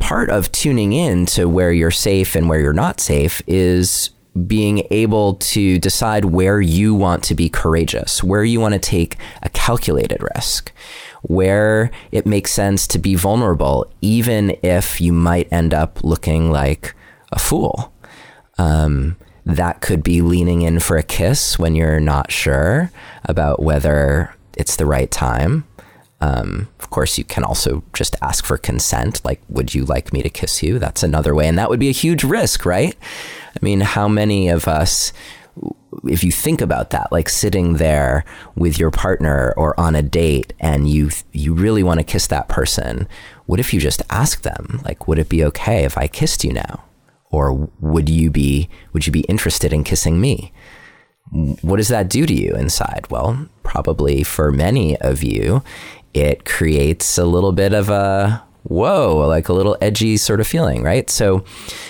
part 0.00 0.30
of 0.30 0.50
tuning 0.50 0.92
in 0.92 1.26
to 1.26 1.48
where 1.48 1.72
you're 1.72 1.92
safe 1.92 2.34
and 2.34 2.48
where 2.48 2.58
you're 2.58 2.72
not 2.72 3.00
safe 3.00 3.40
is 3.46 4.10
being 4.46 4.84
able 4.90 5.34
to 5.34 5.78
decide 5.78 6.24
where 6.24 6.60
you 6.60 6.92
want 6.92 7.22
to 7.24 7.36
be 7.36 7.48
courageous, 7.48 8.22
where 8.24 8.42
you 8.42 8.58
want 8.58 8.74
to 8.74 8.80
take 8.80 9.16
a 9.42 9.48
calculated 9.50 10.20
risk, 10.34 10.72
where 11.24 11.90
it 12.12 12.26
makes 12.26 12.52
sense 12.52 12.86
to 12.88 12.98
be 12.98 13.14
vulnerable, 13.14 13.90
even 14.00 14.56
if 14.62 15.00
you 15.00 15.12
might 15.12 15.52
end 15.52 15.72
up 15.72 16.02
looking 16.04 16.50
like 16.50 16.94
a 17.32 17.38
fool. 17.38 17.92
Um, 18.58 19.16
that 19.46 19.80
could 19.80 20.02
be 20.02 20.22
leaning 20.22 20.62
in 20.62 20.80
for 20.80 20.96
a 20.96 21.02
kiss 21.02 21.58
when 21.58 21.74
you're 21.74 22.00
not 22.00 22.30
sure 22.30 22.90
about 23.24 23.62
whether 23.62 24.34
it's 24.56 24.76
the 24.76 24.86
right 24.86 25.10
time. 25.10 25.64
Um, 26.20 26.68
of 26.80 26.88
course, 26.88 27.18
you 27.18 27.24
can 27.24 27.44
also 27.44 27.82
just 27.92 28.16
ask 28.22 28.44
for 28.44 28.56
consent. 28.56 29.22
Like, 29.24 29.42
would 29.48 29.74
you 29.74 29.84
like 29.84 30.12
me 30.12 30.22
to 30.22 30.30
kiss 30.30 30.62
you? 30.62 30.78
That's 30.78 31.02
another 31.02 31.34
way. 31.34 31.46
And 31.48 31.58
that 31.58 31.68
would 31.68 31.80
be 31.80 31.90
a 31.90 31.92
huge 31.92 32.24
risk, 32.24 32.64
right? 32.64 32.96
I 33.48 33.58
mean, 33.60 33.80
how 33.80 34.08
many 34.08 34.48
of 34.48 34.66
us, 34.66 35.12
if 36.04 36.24
you 36.24 36.32
think 36.32 36.60
about 36.60 36.90
that, 36.90 37.12
like 37.12 37.28
sitting 37.28 37.74
there 37.74 38.24
with 38.54 38.78
your 38.78 38.90
partner 38.90 39.54
or 39.56 39.78
on 39.78 39.94
a 39.94 40.02
date 40.02 40.52
and 40.60 40.88
you, 40.88 41.10
you 41.32 41.54
really 41.54 41.82
want 41.82 42.00
to 42.00 42.04
kiss 42.04 42.26
that 42.28 42.48
person, 42.48 43.08
what 43.46 43.60
if 43.60 43.72
you 43.72 43.80
just 43.80 44.02
ask 44.10 44.42
them, 44.42 44.80
like, 44.84 45.06
would 45.06 45.18
it 45.18 45.28
be 45.28 45.44
okay 45.44 45.84
if 45.84 45.96
I 45.98 46.06
kissed 46.06 46.44
you 46.44 46.52
now? 46.52 46.84
or 47.34 47.68
would 47.80 48.08
you 48.08 48.30
be 48.30 48.68
would 48.92 49.06
you 49.06 49.12
be 49.12 49.22
interested 49.22 49.72
in 49.72 49.84
kissing 49.84 50.20
me? 50.20 50.52
What 51.62 51.76
does 51.76 51.88
that 51.88 52.08
do 52.08 52.26
to 52.26 52.32
you 52.32 52.54
inside? 52.54 53.06
Well 53.10 53.48
probably 53.62 54.22
for 54.22 54.52
many 54.52 54.96
of 54.98 55.22
you 55.22 55.62
it 56.12 56.44
creates 56.44 57.18
a 57.18 57.24
little 57.24 57.52
bit 57.52 57.74
of 57.74 57.88
a 57.88 58.42
whoa 58.62 59.26
like 59.26 59.48
a 59.48 59.52
little 59.52 59.76
edgy 59.80 60.16
sort 60.16 60.40
of 60.40 60.46
feeling 60.46 60.82
right? 60.82 61.10
So 61.10 61.44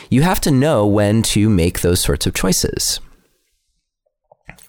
you 0.08 0.22
have 0.22 0.40
to 0.42 0.50
know 0.50 0.86
when 0.86 1.22
to 1.34 1.48
make 1.50 1.80
those 1.80 2.00
sorts 2.00 2.26
of 2.26 2.34
choices 2.34 3.00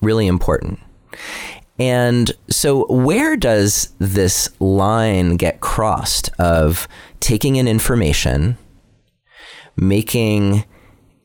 really 0.01 0.27
important 0.27 0.79
and 1.77 2.31
so, 2.49 2.85
where 2.87 3.35
does 3.35 3.93
this 3.99 4.49
line 4.61 5.35
get 5.35 5.59
crossed 5.59 6.29
of 6.39 6.87
taking 7.19 7.57
in 7.57 7.67
information 7.67 8.57
making 9.77 10.63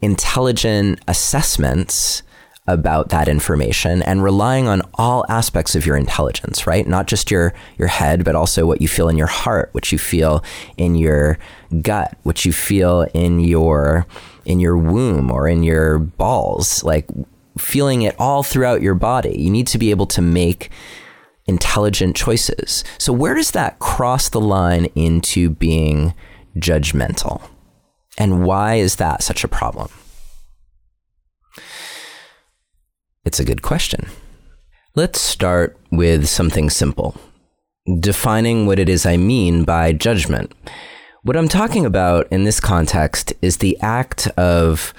intelligent 0.02 1.00
assessments 1.06 2.22
about 2.66 3.08
that 3.08 3.26
information 3.26 4.02
and 4.02 4.22
relying 4.22 4.68
on 4.68 4.80
all 4.94 5.24
aspects 5.28 5.74
of 5.74 5.84
your 5.84 5.96
intelligence, 5.96 6.66
right? 6.66 6.86
Not 6.86 7.06
just 7.06 7.30
your 7.30 7.52
your 7.78 7.88
head, 7.88 8.24
but 8.24 8.36
also 8.36 8.66
what 8.66 8.80
you 8.80 8.88
feel 8.88 9.08
in 9.08 9.16
your 9.16 9.26
heart, 9.26 9.70
what 9.72 9.90
you 9.90 9.98
feel 9.98 10.44
in 10.76 10.94
your 10.94 11.38
gut, 11.82 12.16
what 12.22 12.44
you 12.44 12.52
feel 12.52 13.06
in 13.14 13.40
your 13.40 14.06
in 14.44 14.60
your 14.60 14.76
womb 14.76 15.30
or 15.30 15.48
in 15.48 15.62
your 15.62 15.98
balls, 15.98 16.84
like 16.84 17.06
feeling 17.60 18.02
it 18.02 18.16
all 18.18 18.42
throughout 18.42 18.82
your 18.82 18.94
body. 18.94 19.36
You 19.38 19.50
need 19.50 19.66
to 19.68 19.78
be 19.78 19.90
able 19.90 20.06
to 20.06 20.22
make 20.22 20.70
intelligent 21.46 22.16
choices. 22.16 22.84
So 22.98 23.12
where 23.12 23.34
does 23.34 23.52
that 23.52 23.78
cross 23.78 24.28
the 24.28 24.40
line 24.40 24.86
into 24.94 25.50
being 25.50 26.14
judgmental? 26.56 27.42
And 28.18 28.44
why 28.44 28.74
is 28.76 28.96
that 28.96 29.22
such 29.22 29.44
a 29.44 29.48
problem? 29.48 29.90
It's 33.24 33.40
a 33.40 33.44
good 33.44 33.62
question. 33.62 34.06
Let's 34.94 35.20
start 35.20 35.78
with 35.90 36.28
something 36.28 36.70
simple 36.70 37.16
defining 37.98 38.66
what 38.66 38.78
it 38.78 38.88
is 38.88 39.06
I 39.06 39.16
mean 39.16 39.64
by 39.64 39.92
judgment. 39.92 40.52
What 41.22 41.36
I'm 41.36 41.48
talking 41.48 41.84
about 41.84 42.28
in 42.30 42.44
this 42.44 42.60
context 42.60 43.32
is 43.42 43.56
the 43.56 43.78
act 43.80 44.28
of 44.38 44.94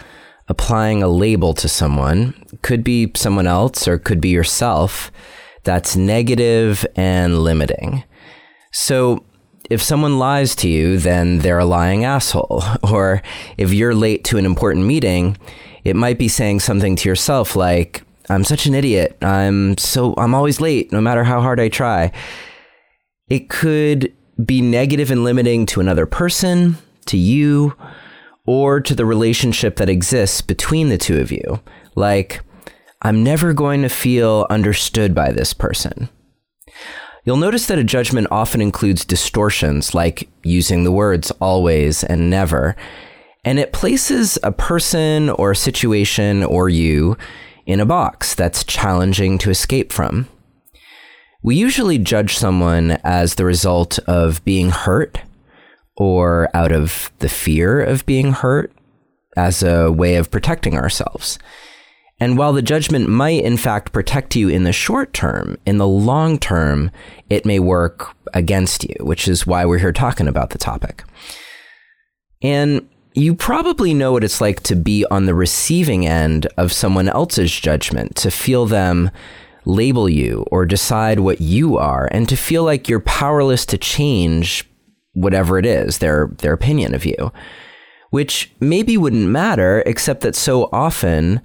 applying 0.51 1.01
a 1.01 1.07
label 1.07 1.53
to 1.53 1.69
someone, 1.69 2.33
could 2.61 2.83
be 2.83 3.09
someone 3.15 3.47
else 3.47 3.87
or 3.87 3.97
could 3.97 4.19
be 4.19 4.27
yourself, 4.27 5.09
that's 5.63 5.95
negative 5.95 6.85
and 6.97 7.39
limiting. 7.39 8.03
So 8.73 9.23
if 9.69 9.81
someone 9.81 10.19
lies 10.19 10.53
to 10.57 10.67
you, 10.67 10.97
then 10.97 11.39
they're 11.39 11.59
a 11.59 11.65
lying 11.65 12.03
asshole. 12.03 12.63
Or 12.83 13.21
if 13.57 13.71
you're 13.71 13.95
late 13.95 14.25
to 14.25 14.37
an 14.37 14.45
important 14.45 14.85
meeting, 14.85 15.37
it 15.85 15.95
might 15.95 16.19
be 16.19 16.27
saying 16.27 16.59
something 16.59 16.97
to 16.97 17.07
yourself 17.07 17.55
like, 17.55 18.03
I'm 18.29 18.43
such 18.43 18.65
an 18.65 18.75
idiot. 18.75 19.17
I'm 19.21 19.77
so, 19.77 20.13
I'm 20.17 20.35
always 20.35 20.59
late, 20.59 20.91
no 20.91 20.99
matter 20.99 21.23
how 21.23 21.39
hard 21.39 21.61
I 21.61 21.69
try. 21.69 22.11
It 23.29 23.47
could 23.49 24.13
be 24.43 24.61
negative 24.61 25.11
and 25.11 25.23
limiting 25.23 25.65
to 25.67 25.79
another 25.79 26.05
person, 26.05 26.77
to 27.05 27.17
you, 27.17 27.73
or 28.51 28.81
to 28.81 28.93
the 28.93 29.05
relationship 29.05 29.77
that 29.77 29.87
exists 29.87 30.41
between 30.41 30.89
the 30.89 30.97
two 30.97 31.21
of 31.21 31.31
you. 31.31 31.61
Like, 31.95 32.41
I'm 33.01 33.23
never 33.23 33.53
going 33.53 33.81
to 33.83 33.87
feel 33.87 34.45
understood 34.49 35.15
by 35.15 35.31
this 35.31 35.53
person. 35.53 36.09
You'll 37.23 37.37
notice 37.37 37.67
that 37.67 37.79
a 37.79 37.83
judgment 37.85 38.27
often 38.29 38.59
includes 38.59 39.05
distortions 39.05 39.93
like 39.93 40.27
using 40.43 40.83
the 40.83 40.91
words 40.91 41.31
always 41.39 42.03
and 42.03 42.29
never, 42.29 42.75
and 43.45 43.57
it 43.57 43.71
places 43.71 44.37
a 44.43 44.51
person 44.51 45.29
or 45.29 45.51
a 45.51 45.55
situation 45.55 46.43
or 46.43 46.67
you 46.67 47.15
in 47.65 47.79
a 47.79 47.85
box 47.85 48.35
that's 48.35 48.65
challenging 48.65 49.37
to 49.37 49.49
escape 49.49 49.93
from. 49.93 50.27
We 51.41 51.55
usually 51.55 51.99
judge 51.99 52.35
someone 52.35 52.99
as 53.05 53.35
the 53.35 53.45
result 53.45 53.97
of 53.99 54.43
being 54.43 54.71
hurt 54.71 55.21
or 55.97 56.49
out 56.53 56.71
of 56.71 57.11
the 57.19 57.29
fear 57.29 57.81
of 57.81 58.05
being 58.05 58.31
hurt 58.31 58.71
as 59.37 59.63
a 59.63 59.91
way 59.91 60.15
of 60.15 60.31
protecting 60.31 60.75
ourselves. 60.75 61.37
And 62.19 62.37
while 62.37 62.53
the 62.53 62.61
judgment 62.61 63.09
might 63.09 63.43
in 63.43 63.57
fact 63.57 63.91
protect 63.91 64.35
you 64.35 64.47
in 64.47 64.63
the 64.63 64.71
short 64.71 65.11
term, 65.11 65.57
in 65.65 65.77
the 65.77 65.87
long 65.87 66.37
term, 66.37 66.91
it 67.29 67.45
may 67.45 67.59
work 67.59 68.15
against 68.33 68.83
you, 68.83 68.95
which 68.99 69.27
is 69.27 69.47
why 69.47 69.65
we're 69.65 69.79
here 69.79 69.91
talking 69.91 70.27
about 70.27 70.51
the 70.51 70.59
topic. 70.59 71.03
And 72.43 72.87
you 73.13 73.33
probably 73.33 73.93
know 73.93 74.11
what 74.11 74.23
it's 74.23 74.39
like 74.39 74.61
to 74.63 74.75
be 74.75 75.05
on 75.11 75.25
the 75.25 75.33
receiving 75.33 76.05
end 76.05 76.47
of 76.57 76.71
someone 76.71 77.09
else's 77.09 77.51
judgment, 77.51 78.15
to 78.17 78.31
feel 78.31 78.65
them 78.65 79.11
label 79.65 80.07
you 80.07 80.45
or 80.51 80.65
decide 80.65 81.19
what 81.19 81.41
you 81.41 81.77
are, 81.77 82.07
and 82.11 82.29
to 82.29 82.35
feel 82.35 82.63
like 82.63 82.87
you're 82.87 82.99
powerless 82.99 83.65
to 83.65 83.77
change 83.77 84.69
whatever 85.13 85.57
it 85.57 85.65
is, 85.65 85.97
their, 85.97 86.31
their 86.39 86.53
opinion 86.53 86.93
of 86.93 87.05
you. 87.05 87.31
Which 88.09 88.51
maybe 88.59 88.97
wouldn't 88.97 89.29
matter, 89.29 89.83
except 89.85 90.21
that 90.21 90.35
so 90.35 90.69
often 90.71 91.41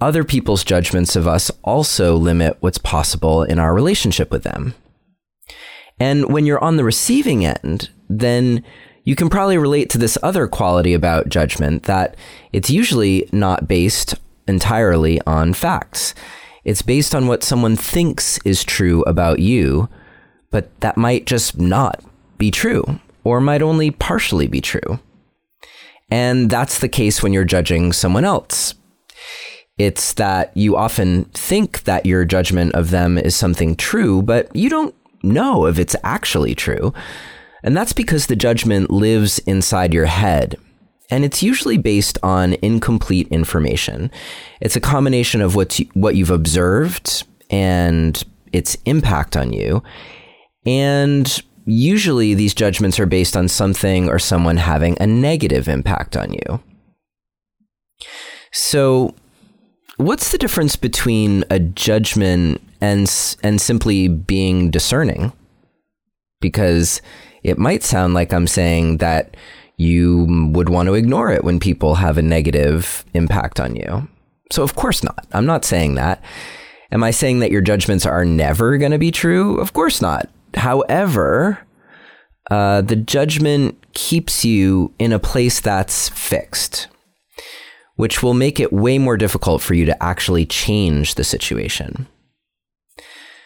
other 0.00 0.24
people's 0.24 0.64
judgments 0.64 1.16
of 1.16 1.26
us 1.26 1.50
also 1.62 2.16
limit 2.16 2.56
what's 2.60 2.78
possible 2.78 3.42
in 3.42 3.58
our 3.58 3.74
relationship 3.74 4.30
with 4.30 4.44
them. 4.44 4.74
And 6.00 6.32
when 6.32 6.46
you're 6.46 6.62
on 6.62 6.76
the 6.76 6.84
receiving 6.84 7.44
end, 7.44 7.90
then 8.08 8.64
you 9.04 9.16
can 9.16 9.28
probably 9.28 9.58
relate 9.58 9.90
to 9.90 9.98
this 9.98 10.18
other 10.22 10.46
quality 10.46 10.94
about 10.94 11.28
judgment 11.28 11.84
that 11.84 12.16
it's 12.52 12.70
usually 12.70 13.28
not 13.32 13.66
based 13.66 14.14
entirely 14.46 15.20
on 15.22 15.54
facts. 15.54 16.14
It's 16.64 16.82
based 16.82 17.14
on 17.14 17.26
what 17.26 17.42
someone 17.42 17.76
thinks 17.76 18.38
is 18.44 18.62
true 18.62 19.02
about 19.04 19.38
you, 19.38 19.88
but 20.50 20.78
that 20.80 20.96
might 20.96 21.26
just 21.26 21.58
not 21.58 22.04
be 22.36 22.50
true, 22.50 23.00
or 23.24 23.40
might 23.40 23.62
only 23.62 23.90
partially 23.90 24.46
be 24.46 24.60
true. 24.60 24.98
And 26.10 26.50
that's 26.50 26.78
the 26.78 26.88
case 26.88 27.22
when 27.22 27.32
you're 27.32 27.44
judging 27.44 27.92
someone 27.92 28.24
else 28.24 28.74
it's 29.78 30.14
that 30.14 30.50
you 30.56 30.76
often 30.76 31.24
think 31.26 31.84
that 31.84 32.04
your 32.04 32.24
judgment 32.24 32.74
of 32.74 32.90
them 32.90 33.16
is 33.16 33.36
something 33.36 33.76
true, 33.76 34.22
but 34.22 34.54
you 34.54 34.68
don't 34.68 34.92
know 35.22 35.66
if 35.66 35.78
it's 35.78 35.94
actually 36.02 36.56
true. 36.56 36.92
And 37.62 37.76
that's 37.76 37.92
because 37.92 38.26
the 38.26 38.34
judgment 38.34 38.90
lives 38.90 39.38
inside 39.40 39.94
your 39.94 40.06
head. 40.06 40.56
and 41.10 41.24
it's 41.24 41.42
usually 41.42 41.78
based 41.78 42.18
on 42.22 42.56
incomplete 42.62 43.28
information. 43.28 44.10
It's 44.60 44.76
a 44.76 44.80
combination 44.80 45.40
of 45.40 45.54
what 45.54 45.80
what 45.94 46.16
you've 46.16 46.30
observed 46.30 47.24
and 47.50 48.22
its 48.52 48.76
impact 48.84 49.36
on 49.36 49.52
you, 49.52 49.82
and 50.66 51.42
usually 51.68 52.32
these 52.32 52.54
judgments 52.54 52.98
are 52.98 53.06
based 53.06 53.36
on 53.36 53.46
something 53.46 54.08
or 54.08 54.18
someone 54.18 54.56
having 54.56 54.96
a 55.00 55.06
negative 55.06 55.68
impact 55.68 56.16
on 56.16 56.32
you. 56.32 56.60
So, 58.52 59.14
what's 59.98 60.32
the 60.32 60.38
difference 60.38 60.76
between 60.76 61.44
a 61.50 61.58
judgment 61.58 62.62
and 62.80 63.36
and 63.42 63.60
simply 63.60 64.08
being 64.08 64.70
discerning? 64.70 65.32
Because 66.40 67.02
it 67.42 67.58
might 67.58 67.82
sound 67.82 68.14
like 68.14 68.32
I'm 68.32 68.46
saying 68.46 68.98
that 68.98 69.36
you 69.76 70.50
would 70.52 70.70
want 70.70 70.86
to 70.88 70.94
ignore 70.94 71.30
it 71.30 71.44
when 71.44 71.60
people 71.60 71.96
have 71.96 72.18
a 72.18 72.22
negative 72.22 73.04
impact 73.12 73.60
on 73.60 73.76
you. 73.76 74.08
So, 74.50 74.62
of 74.62 74.74
course 74.74 75.04
not. 75.04 75.26
I'm 75.32 75.46
not 75.46 75.66
saying 75.66 75.96
that. 75.96 76.24
Am 76.90 77.04
I 77.04 77.10
saying 77.10 77.40
that 77.40 77.50
your 77.50 77.60
judgments 77.60 78.06
are 78.06 78.24
never 78.24 78.78
going 78.78 78.92
to 78.92 78.98
be 78.98 79.10
true? 79.10 79.58
Of 79.58 79.74
course 79.74 80.00
not. 80.00 80.30
However, 80.58 81.60
uh, 82.50 82.80
the 82.80 82.96
judgment 82.96 83.78
keeps 83.92 84.44
you 84.44 84.92
in 84.98 85.12
a 85.12 85.18
place 85.18 85.60
that's 85.60 86.08
fixed, 86.08 86.88
which 87.94 88.22
will 88.22 88.34
make 88.34 88.58
it 88.58 88.72
way 88.72 88.98
more 88.98 89.16
difficult 89.16 89.62
for 89.62 89.74
you 89.74 89.84
to 89.84 90.02
actually 90.02 90.46
change 90.46 91.14
the 91.14 91.24
situation. 91.24 92.08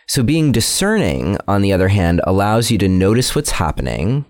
So, 0.09 0.23
being 0.23 0.53
discerning, 0.53 1.37
on 1.47 1.63
the 1.63 1.73
other 1.73 1.89
hand, 1.89 2.21
allows 2.25 2.71
you 2.71 2.79
to 2.79 2.89
notice 2.89 3.35
what's 3.35 3.53
happening 3.53 4.25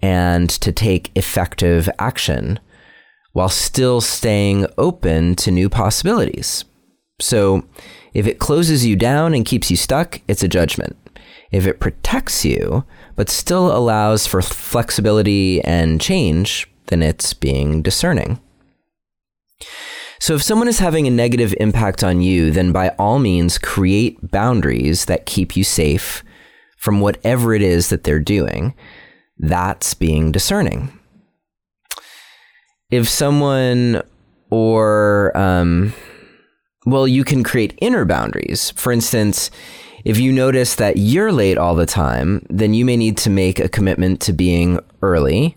and 0.00 0.48
to 0.50 0.72
take 0.72 1.10
effective 1.16 1.88
action 1.98 2.60
while 3.32 3.48
still 3.48 4.00
staying 4.00 4.66
open 4.76 5.34
to 5.36 5.50
new 5.50 5.68
possibilities. 5.68 6.64
So, 7.20 7.66
if 8.12 8.26
it 8.26 8.38
closes 8.38 8.84
you 8.84 8.96
down 8.96 9.32
and 9.32 9.46
keeps 9.46 9.70
you 9.70 9.76
stuck, 9.76 10.20
it's 10.28 10.42
a 10.42 10.48
judgment. 10.48 10.96
If 11.56 11.66
it 11.66 11.80
protects 11.80 12.44
you, 12.44 12.84
but 13.14 13.30
still 13.30 13.74
allows 13.74 14.26
for 14.26 14.42
flexibility 14.42 15.62
and 15.62 15.98
change, 15.98 16.68
then 16.88 17.02
it's 17.02 17.32
being 17.32 17.80
discerning. 17.80 18.38
So, 20.20 20.34
if 20.34 20.42
someone 20.42 20.68
is 20.68 20.80
having 20.80 21.06
a 21.06 21.10
negative 21.10 21.54
impact 21.58 22.04
on 22.04 22.20
you, 22.20 22.50
then 22.50 22.72
by 22.72 22.90
all 22.98 23.18
means 23.18 23.56
create 23.56 24.18
boundaries 24.30 25.06
that 25.06 25.24
keep 25.24 25.56
you 25.56 25.64
safe 25.64 26.22
from 26.76 27.00
whatever 27.00 27.54
it 27.54 27.62
is 27.62 27.88
that 27.88 28.04
they're 28.04 28.20
doing. 28.20 28.74
That's 29.38 29.94
being 29.94 30.32
discerning. 30.32 30.92
If 32.90 33.08
someone 33.08 34.02
or, 34.50 35.34
um, 35.34 35.94
well, 36.84 37.08
you 37.08 37.24
can 37.24 37.42
create 37.42 37.78
inner 37.80 38.04
boundaries. 38.04 38.72
For 38.72 38.92
instance, 38.92 39.50
if 40.06 40.20
you 40.20 40.30
notice 40.30 40.76
that 40.76 40.98
you're 40.98 41.32
late 41.32 41.58
all 41.58 41.74
the 41.74 41.84
time, 41.84 42.46
then 42.48 42.72
you 42.74 42.84
may 42.84 42.96
need 42.96 43.16
to 43.18 43.28
make 43.28 43.58
a 43.58 43.68
commitment 43.68 44.20
to 44.20 44.32
being 44.32 44.78
early. 45.02 45.56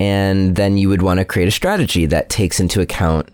And 0.00 0.56
then 0.56 0.76
you 0.76 0.88
would 0.88 1.02
want 1.02 1.18
to 1.18 1.24
create 1.24 1.46
a 1.46 1.52
strategy 1.52 2.04
that 2.06 2.28
takes 2.28 2.58
into 2.58 2.80
account 2.80 3.28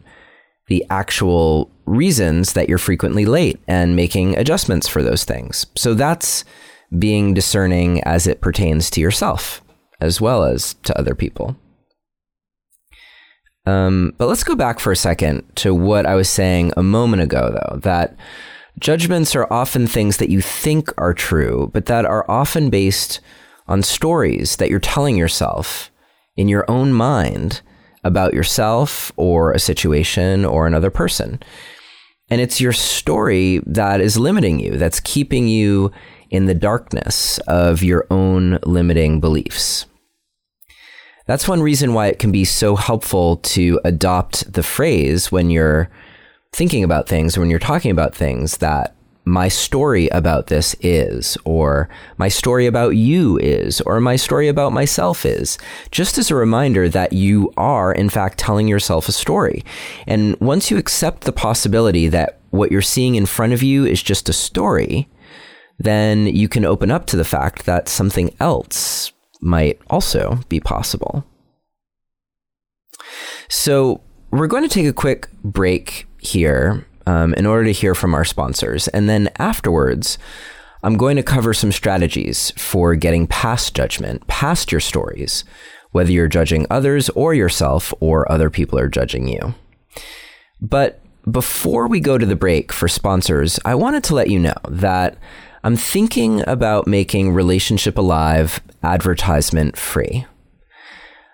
the 0.68 0.84
actual 0.90 1.70
reasons 1.86 2.52
that 2.52 2.68
you're 2.68 2.76
frequently 2.76 3.24
late 3.24 3.58
and 3.66 3.96
making 3.96 4.36
adjustments 4.36 4.86
for 4.86 5.02
those 5.02 5.24
things. 5.24 5.64
So 5.74 5.94
that's 5.94 6.44
being 6.98 7.32
discerning 7.32 8.04
as 8.04 8.26
it 8.26 8.42
pertains 8.42 8.90
to 8.90 9.00
yourself 9.00 9.62
as 10.02 10.20
well 10.20 10.44
as 10.44 10.74
to 10.82 10.98
other 10.98 11.14
people. 11.14 11.56
Um, 13.64 14.12
but 14.18 14.28
let's 14.28 14.44
go 14.44 14.54
back 14.54 14.80
for 14.80 14.92
a 14.92 14.96
second 14.96 15.44
to 15.56 15.74
what 15.74 16.04
I 16.04 16.14
was 16.14 16.28
saying 16.28 16.74
a 16.76 16.82
moment 16.82 17.22
ago, 17.22 17.50
though, 17.50 17.78
that 17.78 18.18
judgments 18.78 19.34
are 19.34 19.50
often 19.52 19.86
things 19.86 20.18
that 20.18 20.30
you 20.30 20.40
think 20.40 20.90
are 20.98 21.14
true, 21.14 21.70
but 21.72 21.86
that 21.86 22.04
are 22.04 22.28
often 22.30 22.70
based 22.70 23.20
on 23.68 23.82
stories 23.82 24.56
that 24.56 24.70
you're 24.70 24.78
telling 24.80 25.16
yourself 25.16 25.90
in 26.36 26.48
your 26.48 26.64
own 26.68 26.92
mind 26.92 27.62
about 28.04 28.34
yourself 28.34 29.10
or 29.16 29.52
a 29.52 29.58
situation 29.58 30.44
or 30.44 30.66
another 30.66 30.90
person. 30.90 31.40
And 32.28 32.40
it's 32.40 32.60
your 32.60 32.72
story 32.72 33.60
that 33.66 34.00
is 34.00 34.18
limiting 34.18 34.58
you, 34.58 34.76
that's 34.76 35.00
keeping 35.00 35.48
you 35.48 35.90
in 36.30 36.46
the 36.46 36.54
darkness 36.54 37.38
of 37.46 37.82
your 37.82 38.06
own 38.10 38.58
limiting 38.64 39.20
beliefs. 39.20 39.86
That's 41.26 41.48
one 41.48 41.62
reason 41.62 41.94
why 41.94 42.06
it 42.06 42.18
can 42.18 42.30
be 42.30 42.44
so 42.44 42.76
helpful 42.76 43.38
to 43.38 43.80
adopt 43.84 44.52
the 44.52 44.62
phrase 44.62 45.32
when 45.32 45.50
you're 45.50 45.90
thinking 46.56 46.82
about 46.82 47.06
things, 47.06 47.36
when 47.36 47.50
you're 47.50 47.58
talking 47.58 47.90
about 47.90 48.14
things 48.14 48.56
that 48.56 48.96
my 49.26 49.46
story 49.46 50.08
about 50.08 50.46
this 50.46 50.74
is, 50.80 51.36
or 51.44 51.86
my 52.16 52.28
story 52.28 52.64
about 52.64 52.96
you 52.96 53.38
is, 53.40 53.82
or 53.82 54.00
my 54.00 54.16
story 54.16 54.48
about 54.48 54.72
myself 54.72 55.26
is, 55.26 55.58
just 55.90 56.16
as 56.16 56.30
a 56.30 56.34
reminder 56.34 56.88
that 56.88 57.12
you 57.12 57.52
are, 57.58 57.92
in 57.92 58.08
fact, 58.08 58.38
telling 58.38 58.68
yourself 58.68 59.06
a 59.06 59.12
story. 59.12 59.62
And 60.06 60.34
once 60.40 60.70
you 60.70 60.78
accept 60.78 61.24
the 61.24 61.32
possibility 61.32 62.08
that 62.08 62.38
what 62.50 62.72
you're 62.72 62.80
seeing 62.80 63.16
in 63.16 63.26
front 63.26 63.52
of 63.52 63.62
you 63.62 63.84
is 63.84 64.02
just 64.02 64.30
a 64.30 64.32
story, 64.32 65.10
then 65.78 66.26
you 66.26 66.48
can 66.48 66.64
open 66.64 66.90
up 66.90 67.04
to 67.06 67.18
the 67.18 67.24
fact 67.24 67.66
that 67.66 67.86
something 67.86 68.34
else 68.40 69.12
might 69.42 69.78
also 69.90 70.40
be 70.48 70.60
possible. 70.60 71.22
So, 73.50 74.00
we're 74.30 74.46
going 74.46 74.62
to 74.62 74.74
take 74.74 74.86
a 74.86 74.92
quick 74.92 75.28
break 75.44 76.06
here 76.26 76.86
um, 77.06 77.34
in 77.34 77.46
order 77.46 77.64
to 77.64 77.72
hear 77.72 77.94
from 77.94 78.14
our 78.14 78.24
sponsors. 78.24 78.88
And 78.88 79.08
then 79.08 79.30
afterwards, 79.38 80.18
I'm 80.82 80.96
going 80.96 81.16
to 81.16 81.22
cover 81.22 81.54
some 81.54 81.72
strategies 81.72 82.52
for 82.52 82.94
getting 82.94 83.26
past 83.26 83.74
judgment, 83.74 84.26
past 84.26 84.70
your 84.70 84.80
stories, 84.80 85.44
whether 85.92 86.12
you're 86.12 86.28
judging 86.28 86.66
others 86.70 87.08
or 87.10 87.34
yourself 87.34 87.94
or 88.00 88.30
other 88.30 88.50
people 88.50 88.78
are 88.78 88.88
judging 88.88 89.28
you. 89.28 89.54
But 90.60 91.00
before 91.30 91.88
we 91.88 92.00
go 92.00 92.18
to 92.18 92.26
the 92.26 92.36
break 92.36 92.72
for 92.72 92.88
sponsors, 92.88 93.58
I 93.64 93.74
wanted 93.74 94.04
to 94.04 94.14
let 94.14 94.30
you 94.30 94.38
know 94.38 94.54
that 94.68 95.18
I'm 95.64 95.76
thinking 95.76 96.46
about 96.46 96.86
making 96.86 97.32
Relationship 97.32 97.98
Alive 97.98 98.60
advertisement 98.82 99.76
free. 99.76 100.26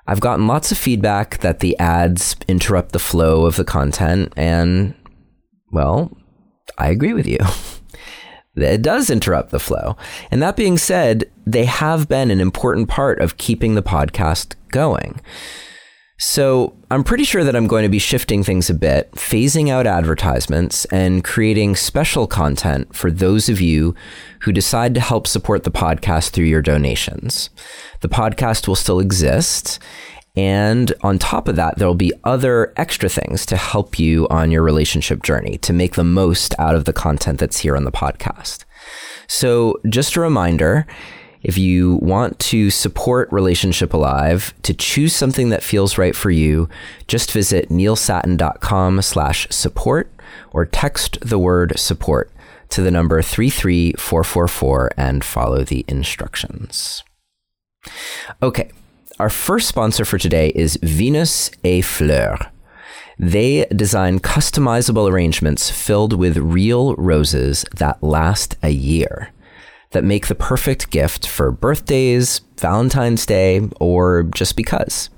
I've 0.07 0.21
gotten 0.21 0.47
lots 0.47 0.73
of 0.73 0.79
feedback 0.79 1.39
that 1.39 1.61
the 1.61 1.79
ads 1.79 2.37
interrupt 2.49 2.93
the 2.93 2.99
flow 2.99 3.47
of 3.47 3.57
the 3.57 3.65
content, 3.65 4.33
and, 4.37 4.95
well, 5.71 6.11
I 6.79 6.89
agree 6.89 7.13
with 7.13 7.27
you. 7.27 7.39
it 8.57 8.83
does 8.83 9.11
interrupt 9.11 9.51
the 9.51 9.61
flow. 9.61 9.97
And 10.31 10.43
that 10.43 10.57
being 10.57 10.77
said, 10.77 11.31
they 11.47 11.65
have 11.65 12.09
been 12.09 12.31
an 12.31 12.41
important 12.41 12.89
part 12.89 13.21
of 13.21 13.37
keeping 13.37 13.75
the 13.75 13.83
podcast 13.83 14.57
going. 14.71 15.21
So 16.25 16.73
I'm 16.89 17.03
pretty 17.03 17.25
sure 17.25 17.43
that 17.43 17.57
I'm 17.57 17.67
going 17.67 17.83
to 17.83 17.89
be 17.89 17.99
shifting 17.99 18.45
things 18.45 18.71
a 18.71 18.75
bit, 18.75 19.11
phasing 19.11 19.71
out 19.71 19.89
advertisements 19.89 20.85
and 20.85 21.25
creating 21.25 21.75
special 21.75 22.29
content 22.29 22.95
for 22.95 23.11
those 23.11 23.49
of 23.49 23.61
you 23.61 23.97
who 24.43 24.53
decide 24.53 24.95
to 24.95 25.01
help 25.01 25.27
support 25.27 25.65
the 25.65 25.73
podcast 25.73 26.31
through 26.31 26.45
your 26.45 26.63
donations. 26.63 27.51
The 28.03 28.09
podcast 28.09 28.69
will 28.69 28.77
still 28.77 29.01
exist. 29.01 29.81
And 30.37 30.95
on 31.03 31.19
top 31.19 31.49
of 31.49 31.57
that, 31.57 31.79
there'll 31.79 31.97
be 31.97 32.13
other 32.23 32.73
extra 32.77 33.09
things 33.09 33.45
to 33.47 33.57
help 33.57 33.99
you 33.99 34.29
on 34.29 34.53
your 34.53 34.63
relationship 34.63 35.25
journey 35.25 35.59
to 35.59 35.73
make 35.73 35.97
the 35.97 36.05
most 36.05 36.55
out 36.57 36.77
of 36.77 36.85
the 36.85 36.93
content 36.93 37.41
that's 37.41 37.59
here 37.59 37.77
on 37.77 37.83
the 37.83 37.91
podcast. 37.91 38.65
So 39.27 39.81
just 39.89 40.15
a 40.15 40.21
reminder, 40.21 40.87
if 41.43 41.59
you 41.59 41.97
want 41.97 42.39
to 42.39 42.71
support 42.71 43.33
Relationship 43.33 43.93
Alive, 43.93 44.55
to 44.63 44.73
choose 44.73 45.15
something 45.15 45.49
that 45.49 45.63
feels 45.63 45.99
right 45.99 46.15
for 46.15 46.31
you, 46.31 46.69
just 47.09 47.33
visit 47.33 47.69
neilsattin.com 47.69 49.03
slash 49.03 49.49
support 49.51 50.11
or 50.53 50.65
text 50.65 51.19
the 51.21 51.39
word 51.39 51.79
support 51.79 52.31
to 52.69 52.81
the 52.81 52.91
number 52.91 53.21
33444 53.21 54.93
and 54.97 55.25
follow 55.25 55.65
the 55.65 55.85
instructions. 55.89 57.03
Okay, 58.43 58.71
our 59.19 59.29
first 59.29 59.69
sponsor 59.69 60.05
for 60.05 60.19
today 60.19 60.53
is 60.55 60.79
Venus 60.83 61.51
et 61.65 61.85
Fleurs. 61.85 62.39
They 63.19 63.67
design 63.67 64.21
customizable 64.21 65.11
arrangements 65.11 65.71
filled 65.71 66.13
with 66.15 66.39
real 66.39 66.95
roses 66.97 67.65
that 67.77 68.03
last 68.03 68.57
a 68.63 68.71
year 68.71 69.32
that 69.93 70.05
make 70.05 70.27
the 70.27 70.35
perfect 70.35 70.91
gift 70.91 71.27
for 71.27 71.51
birthdays, 71.51 72.41
Valentine's 72.59 73.25
Day, 73.25 73.69
or 73.81 74.25
just 74.25 74.57
because. 74.57 75.11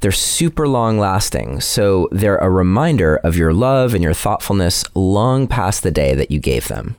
They're 0.00 0.12
super 0.12 0.68
long 0.68 0.98
lasting, 0.98 1.60
so 1.60 2.08
they're 2.12 2.36
a 2.38 2.50
reminder 2.50 3.16
of 3.16 3.36
your 3.36 3.52
love 3.52 3.94
and 3.94 4.02
your 4.02 4.14
thoughtfulness 4.14 4.84
long 4.94 5.46
past 5.46 5.82
the 5.82 5.90
day 5.90 6.14
that 6.14 6.30
you 6.30 6.40
gave 6.40 6.68
them. 6.68 6.96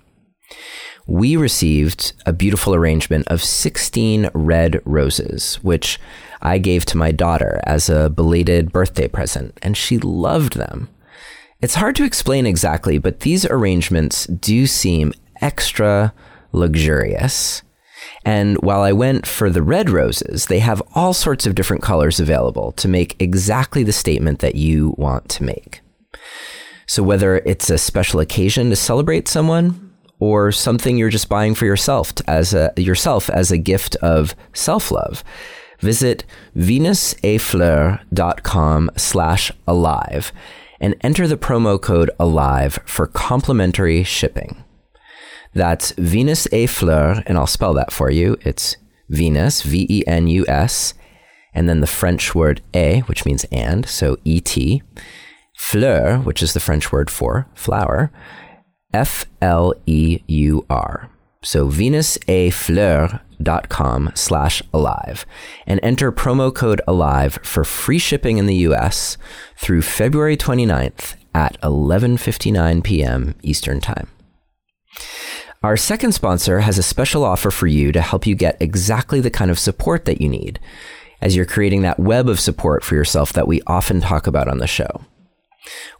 We 1.08 1.36
received 1.36 2.14
a 2.26 2.34
beautiful 2.34 2.74
arrangement 2.74 3.28
of 3.28 3.44
16 3.44 4.32
red 4.34 4.82
roses, 4.86 5.56
which 5.62 6.00
I 6.42 6.58
gave 6.58 6.86
to 6.86 6.98
my 6.98 7.12
daughter 7.12 7.62
as 7.64 7.90
a 7.90 8.10
belated 8.10 8.72
birthday 8.72 9.08
present, 9.08 9.58
and 9.62 9.78
she 9.78 10.00
loved 10.00 10.56
them. 10.56 10.90
It's 11.62 11.76
hard 11.76 11.96
to 11.98 12.04
explain 12.04 12.46
exactly, 12.46 12.98
but 12.98 13.22
these 13.22 13.46
arrangements 13.46 14.26
do 14.26 14.66
seem 14.66 15.14
extra 15.42 16.12
luxurious. 16.56 17.62
And 18.24 18.58
while 18.58 18.82
I 18.82 18.92
went 18.92 19.28
for 19.28 19.50
the 19.50 19.62
red 19.62 19.90
roses, 19.90 20.48
they 20.48 20.60
have 20.60 20.82
all 20.96 21.14
sorts 21.14 21.46
of 21.46 21.56
different 21.56 21.84
colors 21.84 22.20
available 22.20 22.72
to 22.74 22.88
make 22.88 23.16
exactly 23.20 23.84
the 23.84 23.94
statement 23.94 24.40
that 24.40 24.56
you 24.56 24.96
want 24.98 25.30
to 25.30 25.44
make. 25.44 25.82
So 26.88 27.04
whether 27.04 27.38
it's 27.38 27.70
a 27.70 27.78
special 27.78 28.20
occasion 28.20 28.70
to 28.70 28.76
celebrate 28.76 29.28
someone 29.28 29.94
or 30.20 30.52
something 30.52 30.98
you're 30.98 31.10
just 31.10 31.30
buying 31.30 31.56
for 31.56 31.66
yourself 31.66 32.14
as 32.28 32.54
a 32.54 32.72
yourself 32.78 33.30
as 33.30 33.52
a 33.52 33.58
gift 33.58 33.96
of 33.98 34.34
self-love, 34.54 35.24
visit 35.80 36.24
venusetfleur.com 36.56 38.92
slash 38.98 39.52
alive 39.68 40.32
and 40.80 40.96
enter 41.02 41.28
the 41.28 41.38
promo 41.38 41.82
code 41.82 42.12
alive 42.20 42.80
for 42.86 43.08
complimentary 43.08 44.04
shipping. 44.04 44.65
That's 45.56 45.92
Venus 45.92 46.50
et 46.52 46.68
Fleur, 46.68 47.24
and 47.26 47.38
I'll 47.38 47.48
spell 47.48 47.74
that 47.76 47.94
for 47.94 48.12
you. 48.12 48.36
It's 48.42 48.76
Venus, 49.10 49.62
V 49.62 49.88
E 49.90 50.04
N 50.06 50.28
U 50.28 50.46
S, 50.48 50.94
and 51.54 51.70
then 51.70 51.80
the 51.80 51.88
French 51.88 52.36
word 52.36 52.62
et, 52.74 53.08
which 53.08 53.26
means 53.26 53.46
and, 53.46 53.88
so 53.88 54.18
E 54.26 54.42
T. 54.42 54.84
Fleur, 55.58 56.18
which 56.18 56.44
is 56.44 56.54
the 56.54 56.60
French 56.60 56.92
word 56.92 57.10
for 57.10 57.48
flower, 57.56 58.12
F 58.94 59.28
L 59.42 59.74
E 59.86 60.20
U 60.28 60.66
R. 60.70 61.10
So 61.42 61.70
venusetfleur.com 61.70 64.12
slash 64.16 64.62
alive 64.74 65.26
and 65.66 65.80
enter 65.84 66.12
promo 66.12 66.54
code 66.54 66.82
alive 66.88 67.40
for 67.44 67.64
free 67.64 68.00
shipping 68.00 68.40
in 68.40 68.48
the 68.48 68.56
US 68.56 69.18
through 69.56 69.84
February 69.84 70.36
29th 70.36 71.16
at 71.34 71.58
11:59 71.62 72.84
p.m. 72.84 73.36
Eastern 73.42 73.80
Time. 73.80 74.10
Our 75.66 75.78
second 75.78 76.12
sponsor 76.12 76.60
has 76.60 76.78
a 76.78 76.84
special 76.84 77.24
offer 77.24 77.50
for 77.50 77.66
you 77.66 77.92
to 77.92 78.00
help 78.00 78.28
you 78.28 78.36
get 78.36 78.56
exactly 78.62 79.20
the 79.20 79.32
kind 79.32 79.50
of 79.50 79.58
support 79.58 80.06
that 80.06 80.22
you 80.22 80.30
need 80.30 80.60
as 81.22 81.36
you're 81.36 81.48
creating 81.48 81.82
that 81.82 82.00
web 82.00 82.30
of 82.30 82.40
support 82.40 82.84
for 82.84 82.94
yourself 82.94 83.34
that 83.34 83.48
we 83.48 83.64
often 83.66 84.00
talk 84.00 84.28
about 84.28 84.48
on 84.48 84.60
the 84.60 84.68
show. 84.68 85.06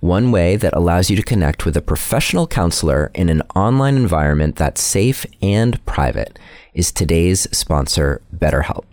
One 0.02 0.32
way 0.32 0.56
that 0.56 0.76
allows 0.76 1.10
you 1.10 1.16
to 1.16 1.24
connect 1.24 1.66
with 1.66 1.76
a 1.76 1.82
professional 1.82 2.46
counselor 2.46 3.10
in 3.16 3.28
an 3.28 3.42
online 3.56 3.96
environment 3.96 4.56
that's 4.56 4.82
safe 4.82 5.26
and 5.42 5.84
private 5.88 6.38
is 6.76 6.92
today's 6.92 7.48
sponsor, 7.52 8.22
BetterHelp. 8.38 8.86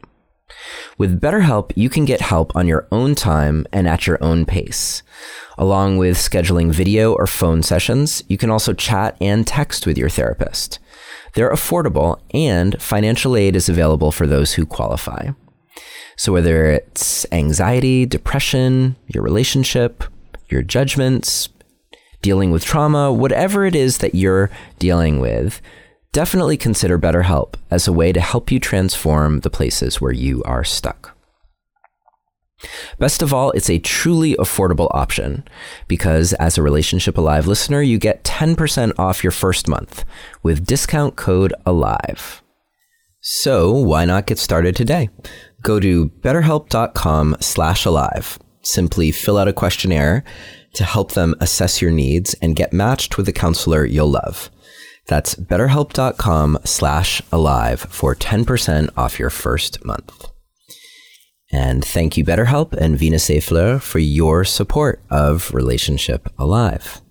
With 0.98 1.20
BetterHelp, 1.20 1.72
you 1.74 1.88
can 1.88 2.04
get 2.04 2.20
help 2.20 2.54
on 2.54 2.68
your 2.68 2.86
own 2.92 3.14
time 3.14 3.66
and 3.72 3.88
at 3.88 4.06
your 4.06 4.22
own 4.22 4.44
pace. 4.44 5.02
Along 5.56 5.96
with 5.96 6.16
scheduling 6.16 6.70
video 6.70 7.14
or 7.14 7.26
phone 7.26 7.62
sessions, 7.62 8.22
you 8.28 8.36
can 8.36 8.50
also 8.50 8.72
chat 8.72 9.16
and 9.20 9.46
text 9.46 9.86
with 9.86 9.96
your 9.96 10.10
therapist. 10.10 10.78
They're 11.34 11.50
affordable 11.50 12.20
and 12.34 12.80
financial 12.80 13.36
aid 13.36 13.56
is 13.56 13.68
available 13.68 14.12
for 14.12 14.26
those 14.26 14.54
who 14.54 14.66
qualify. 14.66 15.30
So 16.16 16.32
whether 16.32 16.66
it's 16.66 17.26
anxiety, 17.32 18.04
depression, 18.04 18.96
your 19.06 19.22
relationship, 19.22 20.04
your 20.48 20.62
judgments, 20.62 21.48
dealing 22.20 22.50
with 22.50 22.64
trauma, 22.64 23.12
whatever 23.12 23.64
it 23.64 23.74
is 23.74 23.98
that 23.98 24.14
you're 24.14 24.50
dealing 24.78 25.18
with, 25.18 25.60
definitely 26.12 26.56
consider 26.56 26.98
BetterHelp 26.98 27.54
as 27.70 27.88
a 27.88 27.92
way 27.92 28.12
to 28.12 28.20
help 28.20 28.50
you 28.50 28.60
transform 28.60 29.40
the 29.40 29.50
places 29.50 30.00
where 30.00 30.12
you 30.12 30.42
are 30.44 30.64
stuck. 30.64 31.16
Best 32.98 33.22
of 33.22 33.34
all, 33.34 33.50
it's 33.52 33.68
a 33.68 33.80
truly 33.80 34.34
affordable 34.36 34.88
option 34.92 35.44
because 35.88 36.32
as 36.34 36.56
a 36.56 36.62
Relationship 36.62 37.18
Alive 37.18 37.48
listener, 37.48 37.82
you 37.82 37.98
get 37.98 38.22
10% 38.22 38.92
off 38.98 39.24
your 39.24 39.32
first 39.32 39.66
month 39.66 40.04
with 40.42 40.64
discount 40.64 41.16
code 41.16 41.52
ALIVE. 41.66 42.40
So 43.20 43.72
why 43.72 44.04
not 44.04 44.26
get 44.26 44.38
started 44.38 44.76
today? 44.76 45.08
Go 45.62 45.80
to 45.80 46.10
betterhelp.com 46.20 47.36
slash 47.40 47.84
alive 47.84 48.38
simply 48.62 49.10
fill 49.10 49.38
out 49.38 49.48
a 49.48 49.52
questionnaire 49.52 50.24
to 50.74 50.84
help 50.84 51.12
them 51.12 51.34
assess 51.40 51.82
your 51.82 51.90
needs 51.90 52.34
and 52.34 52.56
get 52.56 52.72
matched 52.72 53.18
with 53.18 53.28
a 53.28 53.32
counselor 53.32 53.84
you'll 53.84 54.10
love. 54.10 54.50
That's 55.06 55.34
betterhelp.com 55.34 56.58
slash 56.64 57.22
alive 57.32 57.80
for 57.80 58.14
10% 58.14 58.90
off 58.96 59.18
your 59.18 59.30
first 59.30 59.84
month. 59.84 60.28
And 61.52 61.84
thank 61.84 62.16
you, 62.16 62.24
BetterHelp 62.24 62.72
and 62.72 62.98
Venus 62.98 63.28
et 63.28 63.42
Fleur 63.42 63.78
for 63.78 63.98
your 63.98 64.42
support 64.42 65.02
of 65.10 65.52
Relationship 65.52 66.32
Alive. 66.38 67.02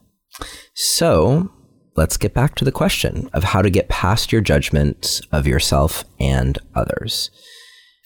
So 0.74 1.52
let's 1.96 2.18
get 2.18 2.34
back 2.34 2.56
to 2.56 2.66
the 2.66 2.72
question 2.72 3.30
of 3.34 3.44
how 3.44 3.62
to 3.62 3.70
get 3.70 3.88
past 3.88 4.32
your 4.32 4.42
judgments 4.42 5.22
of 5.32 5.46
yourself 5.46 6.04
and 6.20 6.58
others. 6.74 7.30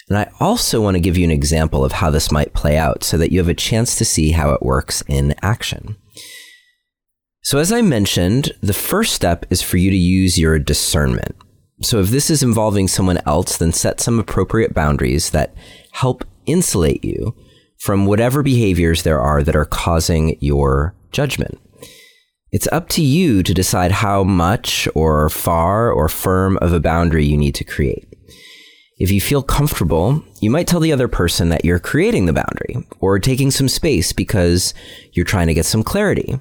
And 0.09 0.17
I 0.17 0.29
also 0.39 0.81
want 0.81 0.95
to 0.95 1.01
give 1.01 1.17
you 1.17 1.23
an 1.23 1.31
example 1.31 1.85
of 1.85 1.93
how 1.93 2.09
this 2.09 2.31
might 2.31 2.53
play 2.53 2.77
out 2.77 3.03
so 3.03 3.17
that 3.17 3.31
you 3.31 3.39
have 3.39 3.49
a 3.49 3.53
chance 3.53 3.95
to 3.95 4.05
see 4.05 4.31
how 4.31 4.51
it 4.51 4.61
works 4.61 5.03
in 5.07 5.35
action. 5.41 5.95
So, 7.45 7.59
as 7.59 7.71
I 7.71 7.83
mentioned, 7.83 8.53
the 8.61 8.73
first 8.73 9.13
step 9.13 9.45
is 9.51 9.61
for 9.61 9.77
you 9.77 9.91
to 9.91 9.95
use 9.95 10.35
your 10.35 10.57
discernment. 10.57 11.35
So, 11.83 11.99
if 11.99 12.09
this 12.09 12.31
is 12.31 12.41
involving 12.41 12.87
someone 12.87 13.19
else, 13.27 13.57
then 13.57 13.71
set 13.71 13.99
some 13.99 14.17
appropriate 14.17 14.73
boundaries 14.73 15.29
that 15.29 15.53
help 15.91 16.25
insulate 16.47 17.05
you 17.05 17.35
from 17.77 18.07
whatever 18.07 18.41
behaviors 18.41 19.03
there 19.03 19.21
are 19.21 19.43
that 19.43 19.55
are 19.55 19.63
causing 19.63 20.39
your 20.41 20.95
judgment. 21.11 21.59
It's 22.51 22.67
up 22.71 22.89
to 22.89 23.03
you 23.03 23.43
to 23.43 23.53
decide 23.53 23.91
how 23.91 24.23
much 24.23 24.87
or 24.95 25.29
far 25.29 25.91
or 25.91 26.09
firm 26.09 26.57
of 26.63 26.73
a 26.73 26.79
boundary 26.79 27.25
you 27.25 27.37
need 27.37 27.53
to 27.55 27.63
create. 27.63 28.07
If 28.97 29.11
you 29.11 29.21
feel 29.21 29.43
comfortable, 29.43 30.23
you 30.41 30.49
might 30.49 30.67
tell 30.67 30.79
the 30.79 30.93
other 30.93 31.09
person 31.09 31.49
that 31.49 31.63
you're 31.63 31.79
creating 31.79 32.25
the 32.25 32.33
boundary 32.33 32.87
or 33.01 33.19
taking 33.19 33.51
some 33.51 33.67
space 33.67 34.13
because 34.13 34.73
you're 35.11 35.25
trying 35.25 35.45
to 35.45 35.53
get 35.53 35.65
some 35.65 35.83
clarity 35.83 36.39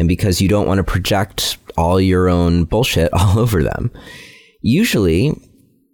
and 0.00 0.08
because 0.08 0.40
you 0.40 0.48
don't 0.48 0.66
want 0.66 0.78
to 0.78 0.84
project 0.84 1.58
all 1.76 2.00
your 2.00 2.28
own 2.28 2.64
bullshit 2.64 3.12
all 3.12 3.38
over 3.38 3.62
them. 3.62 3.92
Usually, 4.62 5.32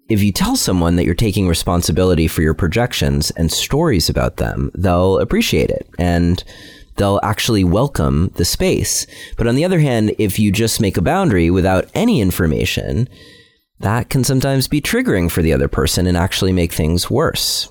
if 0.09 0.23
you 0.23 0.31
tell 0.31 0.55
someone 0.55 0.95
that 0.97 1.05
you're 1.05 1.15
taking 1.15 1.49
responsibility 1.49 2.29
for 2.29 2.41
your 2.41 2.55
projections 2.55 3.33
and 3.33 3.51
stories 3.51 4.09
about 4.09 4.37
them, 4.37 4.71
they'll 4.77 5.19
appreciate 5.19 5.71
it 5.71 5.91
and 5.99 6.43
they'll 6.97 7.19
actually 7.25 7.65
welcome 7.65 8.31
the 8.37 8.45
space. 8.45 9.09
But 9.37 9.49
on 9.49 9.57
the 9.57 9.65
other 9.65 9.81
hand, 9.81 10.15
if 10.19 10.39
you 10.39 10.53
just 10.53 10.81
make 10.81 10.97
a 10.97 11.03
boundary 11.03 11.51
without 11.51 11.91
any 11.93 12.21
information, 12.21 13.09
that 13.81 14.09
can 14.09 14.23
sometimes 14.23 14.69
be 14.69 14.81
triggering 14.81 15.29
for 15.29 15.43
the 15.43 15.53
other 15.53 15.69
person 15.69 16.07
and 16.07 16.17
actually 16.17 16.53
make 16.53 16.73
things 16.73 17.11
worse. 17.11 17.71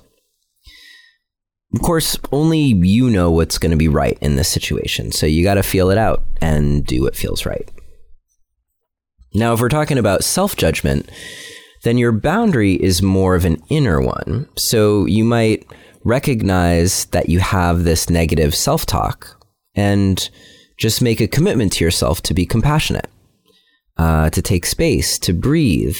Of 1.74 1.82
course, 1.82 2.16
only 2.32 2.60
you 2.60 3.10
know 3.10 3.30
what's 3.30 3.58
going 3.58 3.72
to 3.72 3.76
be 3.76 3.88
right 3.88 4.16
in 4.20 4.36
this 4.36 4.48
situation, 4.48 5.12
so 5.12 5.26
you 5.26 5.42
got 5.42 5.54
to 5.54 5.62
feel 5.62 5.90
it 5.90 5.98
out 5.98 6.24
and 6.40 6.86
do 6.86 7.02
what 7.02 7.16
feels 7.16 7.44
right. 7.44 7.68
Now, 9.34 9.52
if 9.52 9.60
we're 9.60 9.68
talking 9.68 9.98
about 9.98 10.24
self 10.24 10.56
judgment, 10.56 11.10
then 11.82 11.98
your 11.98 12.12
boundary 12.12 12.74
is 12.74 13.02
more 13.02 13.34
of 13.34 13.44
an 13.44 13.62
inner 13.68 14.00
one. 14.00 14.48
So 14.56 15.06
you 15.06 15.24
might 15.24 15.66
recognize 16.04 17.06
that 17.06 17.28
you 17.28 17.40
have 17.40 17.84
this 17.84 18.08
negative 18.08 18.54
self 18.54 18.86
talk 18.86 19.44
and 19.74 20.30
just 20.78 21.02
make 21.02 21.20
a 21.20 21.28
commitment 21.28 21.72
to 21.74 21.84
yourself 21.84 22.22
to 22.22 22.34
be 22.34 22.46
compassionate 22.46 23.10
uh, 23.96 24.30
to 24.30 24.42
take 24.42 24.66
space, 24.66 25.18
to 25.20 25.32
breathe, 25.32 25.98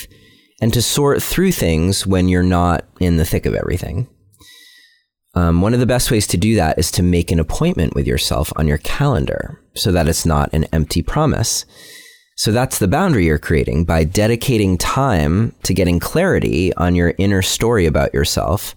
and 0.61 0.73
to 0.73 0.83
sort 0.83 1.23
through 1.23 1.53
things 1.53 2.07
when 2.07 2.29
you're 2.29 2.43
not 2.43 2.85
in 3.01 3.17
the 3.17 3.25
thick 3.25 3.47
of 3.47 3.55
everything. 3.55 4.09
Um, 5.37 5.61
one 5.61 5.75
of 5.75 5.81
the 5.81 5.87
best 5.87 6.11
ways 6.11 6.27
to 6.29 6.39
do 6.39 6.55
that 6.55 6.79
is 6.79 6.91
to 6.93 7.03
make 7.03 7.31
an 7.31 7.39
appointment 7.39 7.95
with 7.95 8.07
yourself 8.07 8.55
on 8.57 8.67
your 8.67 8.79
calendar 8.79 9.61
so 9.75 9.93
that 9.93 10.09
it's 10.09 10.25
not 10.25 10.49
an 10.55 10.65
empty 10.73 11.03
promise. 11.03 11.67
So 12.39 12.53
that's 12.53 12.79
the 12.79 12.89
boundary 12.89 13.27
you're 13.27 13.39
creating 13.39 13.85
by 13.85 14.05
dedicating 14.05 14.79
time 14.79 15.55
to 15.65 15.75
getting 15.75 16.01
clarity 16.01 16.73
on 16.75 16.95
your 16.95 17.13
inner 17.19 17.43
story 17.43 17.85
about 17.85 18.15
yourself, 18.15 18.75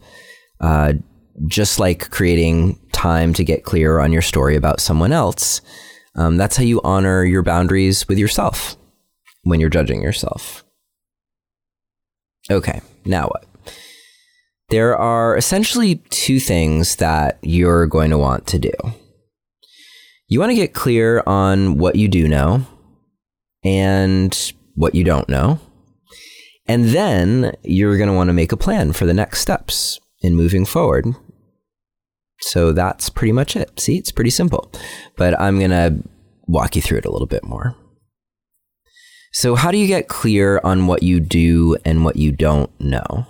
uh, 0.59 0.93
just 1.47 1.79
like 1.79 2.09
creating 2.09 2.77
time 2.91 3.33
to 3.33 3.45
get 3.45 3.63
clear 3.63 3.99
on 3.99 4.11
your 4.11 4.21
story 4.21 4.57
about 4.57 4.81
someone 4.81 5.13
else. 5.13 5.61
Um, 6.15 6.35
that's 6.35 6.57
how 6.57 6.63
you 6.63 6.81
honor 6.83 7.23
your 7.23 7.41
boundaries 7.41 8.05
with 8.09 8.17
yourself 8.17 8.75
when 9.43 9.61
you're 9.61 9.69
judging 9.69 10.01
yourself. 10.01 10.65
Okay, 12.51 12.81
now 13.05 13.27
what? 13.27 13.48
There 14.69 14.95
are 14.95 15.35
essentially 15.35 15.95
two 16.09 16.39
things 16.39 16.97
that 16.97 17.39
you're 17.41 17.87
going 17.87 18.11
to 18.11 18.17
want 18.17 18.45
to 18.47 18.59
do. 18.59 18.71
You 20.27 20.39
want 20.39 20.51
to 20.51 20.55
get 20.55 20.73
clear 20.73 21.23
on 21.25 21.77
what 21.79 21.95
you 21.95 22.07
do 22.07 22.27
know 22.27 22.65
and 23.63 24.53
what 24.75 24.93
you 24.93 25.03
don't 25.03 25.27
know. 25.27 25.59
And 26.67 26.89
then 26.89 27.55
you're 27.63 27.97
going 27.97 28.09
to 28.09 28.15
want 28.15 28.27
to 28.27 28.33
make 28.33 28.51
a 28.51 28.57
plan 28.57 28.93
for 28.93 29.05
the 29.07 29.13
next 29.13 29.39
steps. 29.41 29.99
in 30.21 30.35
moving 30.35 30.65
forward. 30.65 31.15
So 32.41 32.71
that's 32.71 33.09
pretty 33.09 33.31
much 33.31 33.55
it. 33.55 33.79
See, 33.79 33.97
it's 33.97 34.11
pretty 34.11 34.29
simple, 34.29 34.71
but 35.15 35.39
I'm 35.39 35.57
going 35.57 35.71
to 35.71 36.03
walk 36.47 36.75
you 36.75 36.81
through 36.81 36.99
it 36.99 37.05
a 37.05 37.11
little 37.11 37.27
bit 37.27 37.43
more. 37.43 37.75
So, 39.31 39.55
how 39.55 39.71
do 39.71 39.77
you 39.77 39.87
get 39.87 40.07
clear 40.07 40.59
on 40.63 40.87
what 40.87 41.03
you 41.03 41.19
do 41.19 41.77
and 41.85 42.03
what 42.03 42.15
you 42.15 42.31
don't 42.31 42.71
know? 42.79 43.27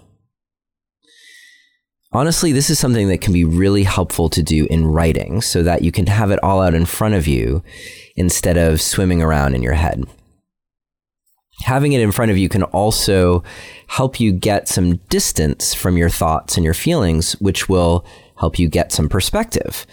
Honestly, 2.12 2.52
this 2.52 2.72
is 2.72 2.80
something 2.80 3.08
that 3.08 3.22
can 3.22 3.34
be 3.34 3.44
really 3.44 3.84
helpful 3.84 4.30
to 4.30 4.42
do 4.42 4.66
in 4.72 4.88
writing 4.88 5.42
so 5.42 5.62
that 5.62 5.84
you 5.84 5.92
can 5.92 6.08
have 6.08 6.32
it 6.32 6.44
all 6.44 6.60
out 6.60 6.74
in 6.74 6.86
front 6.86 7.14
of 7.14 7.28
you 7.28 7.64
instead 8.16 8.58
of 8.58 8.82
swimming 8.82 9.22
around 9.22 9.54
in 9.54 9.62
your 9.62 9.74
head. 9.74 10.04
Having 11.64 11.94
it 11.94 12.02
in 12.02 12.12
front 12.12 12.32
of 12.32 12.38
you 12.38 12.50
can 12.50 12.64
also 12.64 13.44
help 13.88 14.20
you 14.20 14.32
get 14.32 14.68
some 14.68 14.96
distance 15.10 15.74
from 15.76 15.98
your 15.98 16.10
thoughts 16.10 16.56
and 16.56 16.64
your 16.64 16.74
feelings, 16.74 17.34
which 17.34 17.70
will 17.70 18.06
help 18.38 18.58
you 18.58 18.68
get 18.68 18.92
some 18.92 19.08
perspective. 19.08 19.86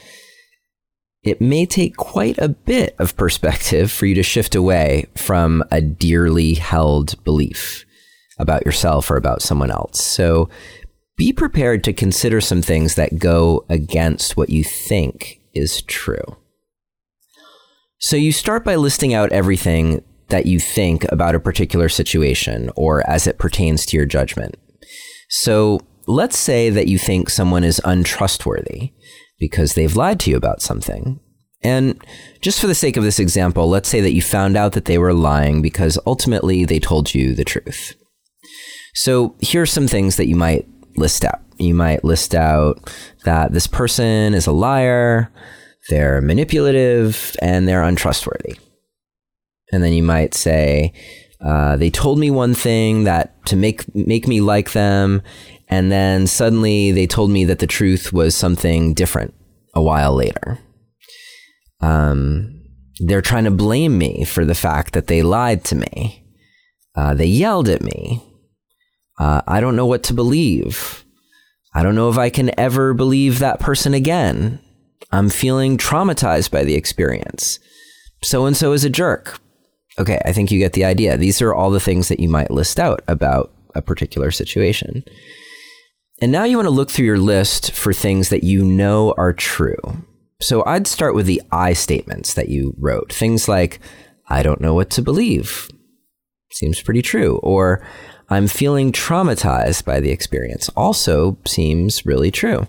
It 1.22 1.40
may 1.40 1.66
take 1.66 1.96
quite 1.96 2.38
a 2.38 2.48
bit 2.48 2.94
of 2.98 3.16
perspective 3.16 3.90
for 3.90 4.06
you 4.06 4.14
to 4.14 4.22
shift 4.22 4.54
away 4.54 5.06
from 5.16 5.64
a 5.70 5.82
dearly 5.82 6.54
held 6.54 7.22
belief 7.24 7.84
about 8.38 8.64
yourself 8.64 9.10
or 9.10 9.16
about 9.16 9.42
someone 9.42 9.70
else. 9.70 10.02
So 10.02 10.48
be 11.16 11.32
prepared 11.32 11.82
to 11.84 11.92
consider 11.92 12.40
some 12.40 12.62
things 12.62 12.94
that 12.94 13.18
go 13.18 13.64
against 13.68 14.36
what 14.36 14.50
you 14.50 14.62
think 14.62 15.40
is 15.54 15.82
true. 15.82 16.36
So 17.98 18.16
you 18.16 18.32
start 18.32 18.64
by 18.64 18.76
listing 18.76 19.14
out 19.14 19.32
everything 19.32 20.04
that 20.28 20.46
you 20.46 20.60
think 20.60 21.10
about 21.10 21.34
a 21.34 21.40
particular 21.40 21.88
situation 21.88 22.70
or 22.76 23.08
as 23.08 23.26
it 23.26 23.38
pertains 23.38 23.86
to 23.86 23.96
your 23.96 24.06
judgment. 24.06 24.56
So 25.30 25.80
let's 26.06 26.38
say 26.38 26.68
that 26.70 26.88
you 26.88 26.98
think 26.98 27.30
someone 27.30 27.64
is 27.64 27.80
untrustworthy 27.84 28.92
because 29.38 29.74
they've 29.74 29.96
lied 29.96 30.20
to 30.20 30.30
you 30.30 30.36
about 30.36 30.60
something. 30.60 31.20
And 31.62 32.00
just 32.42 32.60
for 32.60 32.66
the 32.66 32.74
sake 32.74 32.96
of 32.96 33.02
this 33.02 33.18
example, 33.18 33.68
let's 33.68 33.88
say 33.88 34.00
that 34.00 34.12
you 34.12 34.22
found 34.22 34.56
out 34.56 34.72
that 34.72 34.84
they 34.84 34.98
were 34.98 35.14
lying 35.14 35.62
because 35.62 35.98
ultimately 36.06 36.64
they 36.64 36.78
told 36.78 37.14
you 37.14 37.34
the 37.34 37.44
truth. 37.44 37.94
So 38.94 39.34
here 39.40 39.62
are 39.62 39.66
some 39.66 39.88
things 39.88 40.16
that 40.16 40.26
you 40.26 40.36
might 40.36 40.66
list 40.98 41.24
out. 41.24 41.40
You 41.58 41.74
might 41.74 42.04
list 42.04 42.34
out 42.34 42.92
that 43.24 43.52
this 43.52 43.66
person 43.66 44.34
is 44.34 44.46
a 44.46 44.52
liar, 44.52 45.32
they're 45.88 46.20
manipulative, 46.20 47.34
and 47.40 47.66
they're 47.66 47.82
untrustworthy. 47.82 48.58
And 49.72 49.82
then 49.82 49.92
you 49.92 50.02
might 50.02 50.34
say, 50.34 50.92
uh, 51.40 51.76
they 51.76 51.90
told 51.90 52.18
me 52.18 52.30
one 52.30 52.54
thing 52.54 53.04
that 53.04 53.44
to 53.46 53.56
make 53.56 53.94
make 53.94 54.26
me 54.26 54.40
like 54.40 54.72
them, 54.72 55.22
and 55.68 55.92
then 55.92 56.26
suddenly 56.26 56.92
they 56.92 57.06
told 57.06 57.30
me 57.30 57.44
that 57.44 57.58
the 57.58 57.66
truth 57.66 58.12
was 58.12 58.34
something 58.34 58.94
different 58.94 59.34
a 59.74 59.82
while 59.82 60.14
later. 60.14 60.58
Um, 61.80 62.62
they're 63.00 63.22
trying 63.22 63.44
to 63.44 63.50
blame 63.50 63.98
me 63.98 64.24
for 64.24 64.44
the 64.44 64.54
fact 64.54 64.94
that 64.94 65.08
they 65.08 65.22
lied 65.22 65.64
to 65.64 65.74
me. 65.74 66.24
Uh, 66.94 67.12
they 67.14 67.26
yelled 67.26 67.68
at 67.68 67.82
me. 67.82 68.22
Uh, 69.18 69.42
I 69.46 69.60
don't 69.60 69.76
know 69.76 69.86
what 69.86 70.02
to 70.04 70.14
believe. 70.14 71.04
I 71.74 71.82
don't 71.82 71.94
know 71.94 72.08
if 72.08 72.18
I 72.18 72.30
can 72.30 72.58
ever 72.58 72.94
believe 72.94 73.38
that 73.38 73.60
person 73.60 73.94
again. 73.94 74.60
I'm 75.12 75.30
feeling 75.30 75.78
traumatized 75.78 76.50
by 76.50 76.64
the 76.64 76.74
experience. 76.74 77.58
So 78.22 78.46
and 78.46 78.56
so 78.56 78.72
is 78.72 78.84
a 78.84 78.90
jerk. 78.90 79.38
Okay, 79.98 80.20
I 80.24 80.32
think 80.32 80.50
you 80.50 80.58
get 80.58 80.74
the 80.74 80.84
idea. 80.84 81.16
These 81.16 81.40
are 81.40 81.54
all 81.54 81.70
the 81.70 81.80
things 81.80 82.08
that 82.08 82.20
you 82.20 82.28
might 82.28 82.50
list 82.50 82.78
out 82.78 83.02
about 83.08 83.52
a 83.74 83.82
particular 83.82 84.30
situation. 84.30 85.04
And 86.20 86.32
now 86.32 86.44
you 86.44 86.56
want 86.56 86.66
to 86.66 86.70
look 86.70 86.90
through 86.90 87.06
your 87.06 87.18
list 87.18 87.72
for 87.72 87.92
things 87.92 88.30
that 88.30 88.44
you 88.44 88.64
know 88.64 89.14
are 89.18 89.32
true. 89.32 89.76
So 90.40 90.64
I'd 90.66 90.86
start 90.86 91.14
with 91.14 91.26
the 91.26 91.42
I 91.52 91.72
statements 91.72 92.34
that 92.34 92.48
you 92.48 92.74
wrote. 92.78 93.12
Things 93.12 93.48
like, 93.48 93.80
I 94.28 94.42
don't 94.42 94.60
know 94.60 94.74
what 94.74 94.90
to 94.90 95.02
believe. 95.02 95.68
Seems 96.52 96.80
pretty 96.80 97.02
true. 97.02 97.38
Or, 97.42 97.86
I'm 98.28 98.48
feeling 98.48 98.92
traumatized 98.92 99.84
by 99.84 100.00
the 100.00 100.10
experience. 100.10 100.68
Also 100.70 101.38
seems 101.46 102.04
really 102.04 102.30
true. 102.30 102.66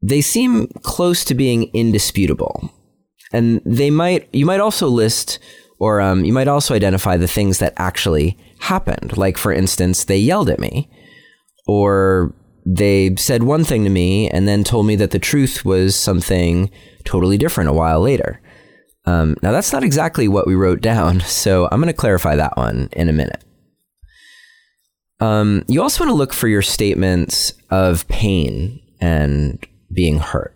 They 0.00 0.20
seem 0.20 0.68
close 0.82 1.24
to 1.24 1.34
being 1.34 1.70
indisputable. 1.74 2.72
And 3.32 3.60
they 3.64 3.90
might, 3.90 4.28
you 4.32 4.46
might 4.46 4.60
also 4.60 4.88
list 4.88 5.38
or 5.78 6.00
um, 6.00 6.24
you 6.24 6.32
might 6.32 6.48
also 6.48 6.74
identify 6.74 7.16
the 7.16 7.28
things 7.28 7.58
that 7.58 7.74
actually 7.76 8.36
happened. 8.60 9.16
Like, 9.16 9.38
for 9.38 9.52
instance, 9.52 10.04
they 10.04 10.16
yelled 10.16 10.50
at 10.50 10.58
me, 10.58 10.90
or 11.66 12.34
they 12.66 13.14
said 13.16 13.44
one 13.44 13.64
thing 13.64 13.84
to 13.84 13.90
me 13.90 14.28
and 14.30 14.48
then 14.48 14.64
told 14.64 14.86
me 14.86 14.96
that 14.96 15.12
the 15.12 15.18
truth 15.18 15.64
was 15.64 15.94
something 15.94 16.70
totally 17.04 17.38
different 17.38 17.70
a 17.70 17.74
while 17.74 18.00
later. 18.00 18.40
Um, 19.04 19.36
now, 19.42 19.52
that's 19.52 19.72
not 19.72 19.84
exactly 19.84 20.28
what 20.28 20.46
we 20.46 20.54
wrote 20.54 20.80
down, 20.80 21.20
so 21.26 21.68
I'm 21.70 21.80
going 21.80 21.92
to 21.92 21.92
clarify 21.92 22.36
that 22.36 22.56
one 22.56 22.88
in 22.92 23.08
a 23.08 23.12
minute. 23.12 23.44
Um, 25.20 25.64
you 25.66 25.82
also 25.82 26.04
want 26.04 26.10
to 26.10 26.18
look 26.18 26.32
for 26.32 26.48
your 26.48 26.62
statements 26.62 27.52
of 27.70 28.06
pain 28.08 28.80
and 29.00 29.64
being 29.92 30.18
hurt. 30.18 30.54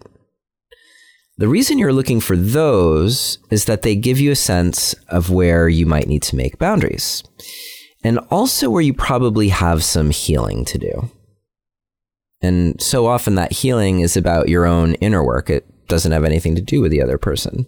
The 1.39 1.49
reason 1.49 1.79
you're 1.79 1.93
looking 1.93 2.21
for 2.21 2.37
those 2.37 3.39
is 3.51 3.65
that 3.65 3.83
they 3.83 3.97
give 3.97 4.21
you 4.21 4.31
a 4.31 4.37
sense 4.37 4.95
of 5.09 5.31
where 5.31 5.69
you 5.69 5.87
might 5.87 6.07
need 6.07 6.23
to 6.25 6.37
make 6.37 6.59
boundaries 6.59 7.25
and 8.05 8.19
also 8.31 8.71
where 8.71 8.83
you 8.83 8.95
probably 8.95 9.49
have 9.49 9.83
some 9.83 10.11
healing 10.11 10.65
to 10.67 10.79
do. 10.79 11.11
And 12.41 12.81
so 12.83 13.07
often 13.07 13.37
that 13.37 13.53
healing 13.53 14.01
is 14.01 14.17
about 14.17 14.49
your 14.49 14.67
own 14.67 14.95
inner 14.95 15.25
work. 15.25 15.49
It 15.49 15.67
doesn't 15.89 16.13
have 16.13 16.25
anything 16.25 16.55
to 16.57 16.63
do 16.63 16.81
with 16.81 16.91
the 16.91 17.03
other 17.03 17.19
person. 17.19 17.67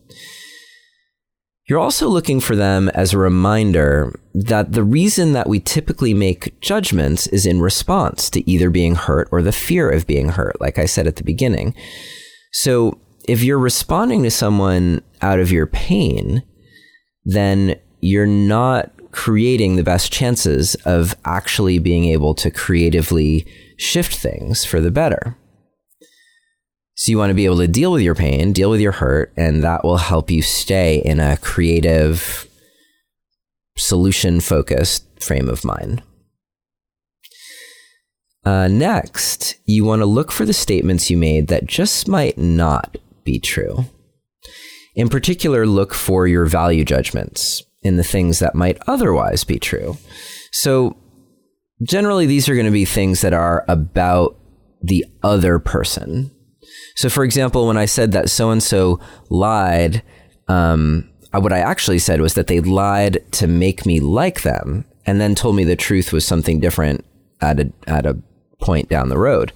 You're 1.67 1.79
also 1.79 2.09
looking 2.09 2.41
for 2.41 2.55
them 2.55 2.91
as 2.91 3.13
a 3.13 3.19
reminder 3.19 4.21
that 4.35 4.73
the 4.73 4.85
reason 4.85 5.33
that 5.33 5.49
we 5.49 5.61
typically 5.61 6.13
make 6.13 6.61
judgments 6.61 7.27
is 7.29 7.47
in 7.47 7.63
response 7.63 8.29
to 8.31 8.51
either 8.51 8.69
being 8.69 8.97
hurt 8.97 9.29
or 9.33 9.41
the 9.41 9.53
fear 9.53 9.89
of 9.89 10.07
being 10.07 10.31
hurt, 10.31 10.61
like 10.61 10.79
I 10.79 10.85
said 10.85 11.07
at 11.07 11.17
the 11.17 11.25
beginning. 11.25 11.75
So 12.53 12.99
if 13.27 13.43
you're 13.43 13.59
responding 13.59 14.23
to 14.25 14.31
someone 14.31 15.01
out 15.23 15.41
of 15.41 15.51
your 15.51 15.67
pain, 15.67 16.43
then 17.25 17.77
you're 18.01 18.27
not 18.27 18.93
creating 19.13 19.77
the 19.77 19.83
best 19.83 20.13
chances 20.13 20.75
of 20.85 21.17
actually 21.25 21.79
being 21.79 22.05
able 22.05 22.35
to 22.35 22.51
creatively 22.51 23.47
shift 23.79 24.15
things 24.15 24.67
for 24.67 24.83
the 24.83 24.91
better. 24.91 25.39
So 26.97 27.11
you 27.11 27.19
want 27.19 27.31
to 27.31 27.35
be 27.35 27.45
able 27.45 27.59
to 27.59 27.69
deal 27.69 27.91
with 27.91 28.03
your 28.03 28.15
pain, 28.15 28.53
deal 28.53 28.71
with 28.71 28.81
your 28.81 28.93
hurt, 28.93 29.33
and 29.37 29.65
that 29.65 29.85
will 29.85 29.97
help 29.97 30.31
you 30.31 30.43
stay 30.43 30.99
in 31.05 31.19
a 31.19 31.37
creative, 31.39 32.49
solution 33.77 34.41
focused 34.41 35.05
frame 35.21 35.49
of 35.49 35.65
mind. 35.65 36.03
Uh, 38.45 38.69
next, 38.69 39.57
you 39.65 39.85
want 39.85 40.01
to 40.01 40.07
look 40.07 40.31
for 40.31 40.45
the 40.45 40.53
statements 40.53 41.11
you 41.11 41.17
made 41.17 41.49
that 41.49 41.67
just 41.67 42.07
might 42.07 42.37
not 42.37 42.97
be 43.25 43.41
true. 43.41 43.87
In 44.95 45.09
particular, 45.09 45.67
look 45.67 45.95
for 45.95 46.27
your 46.27 46.45
value 46.45 46.85
judgments 46.85 47.63
in 47.83 47.97
the 47.97 48.05
things 48.05 48.39
that 48.39 48.55
might 48.55 48.79
otherwise 48.87 49.45
be 49.45 49.59
true. 49.59 49.97
So, 50.53 50.97
generally, 51.83 52.27
these 52.27 52.49
are 52.49 52.55
going 52.55 52.67
to 52.67 52.73
be 52.73 52.85
things 52.85 53.23
that 53.23 53.33
are 53.33 53.65
about 53.67 54.39
the 54.83 55.07
other 55.23 55.59
person, 55.59 56.31
so, 56.95 57.09
for 57.09 57.25
example, 57.25 57.67
when 57.67 57.77
I 57.77 57.87
said 57.87 58.13
that 58.13 58.31
so 58.31 58.51
and 58.51 58.63
so 58.63 59.01
lied, 59.29 60.03
um, 60.49 61.11
what 61.33 61.53
I 61.53 61.59
actually 61.59 61.99
said 61.99 62.21
was 62.21 62.35
that 62.35 62.47
they 62.47 62.61
lied 62.61 63.25
to 63.33 63.47
make 63.47 63.85
me 63.85 63.99
like 63.99 64.43
them, 64.43 64.85
and 65.07 65.21
then 65.21 65.35
told 65.35 65.57
me 65.57 65.65
the 65.65 65.77
truth 65.77 66.13
was 66.13 66.25
something 66.25 66.61
different 66.61 67.05
at 67.41 67.59
a 67.59 67.73
at 67.87 68.07
a 68.07 68.17
point 68.61 68.89
down 68.89 69.09
the 69.09 69.19
road. 69.19 69.53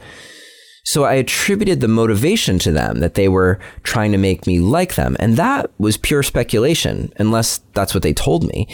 So 0.85 1.05
I 1.05 1.15
attributed 1.15 1.81
the 1.81 1.89
motivation 1.89 2.59
to 2.61 2.73
them 2.73 3.01
that 3.01 3.15
they 3.15 3.29
were 3.29 3.61
trying 3.83 4.11
to 4.13 4.19
make 4.19 4.47
me 4.47 4.59
like 4.59 4.97
them, 4.97 5.17
and 5.21 5.37
that 5.37 5.71
was 5.79 5.97
pure 5.97 6.23
speculation, 6.23 7.13
unless 7.19 7.59
that's 7.75 7.95
what 7.95 8.03
they 8.03 8.15
told 8.15 8.49
me. 8.49 8.67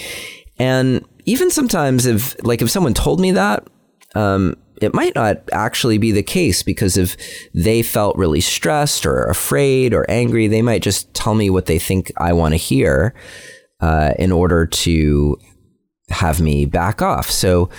And 0.58 1.04
even 1.26 1.50
sometimes, 1.50 2.06
if 2.06 2.42
like 2.44 2.62
if 2.62 2.70
someone 2.70 2.94
told 2.94 3.20
me 3.20 3.32
that, 3.32 3.66
um, 4.14 4.56
it 4.84 4.94
might 4.94 5.14
not 5.14 5.38
actually 5.52 5.98
be 5.98 6.12
the 6.12 6.22
case 6.22 6.62
because 6.62 6.96
if 6.96 7.16
they 7.52 7.82
felt 7.82 8.16
really 8.16 8.40
stressed 8.40 9.06
or 9.06 9.24
afraid 9.24 9.92
or 9.92 10.08
angry, 10.08 10.46
they 10.46 10.62
might 10.62 10.82
just 10.82 11.12
tell 11.14 11.34
me 11.34 11.50
what 11.50 11.66
they 11.66 11.78
think 11.78 12.12
I 12.16 12.32
want 12.32 12.52
to 12.52 12.58
hear 12.58 13.14
uh, 13.80 14.12
in 14.18 14.30
order 14.30 14.66
to 14.66 15.38
have 16.10 16.40
me 16.40 16.66
back 16.66 17.02
off. 17.02 17.30
So 17.30 17.70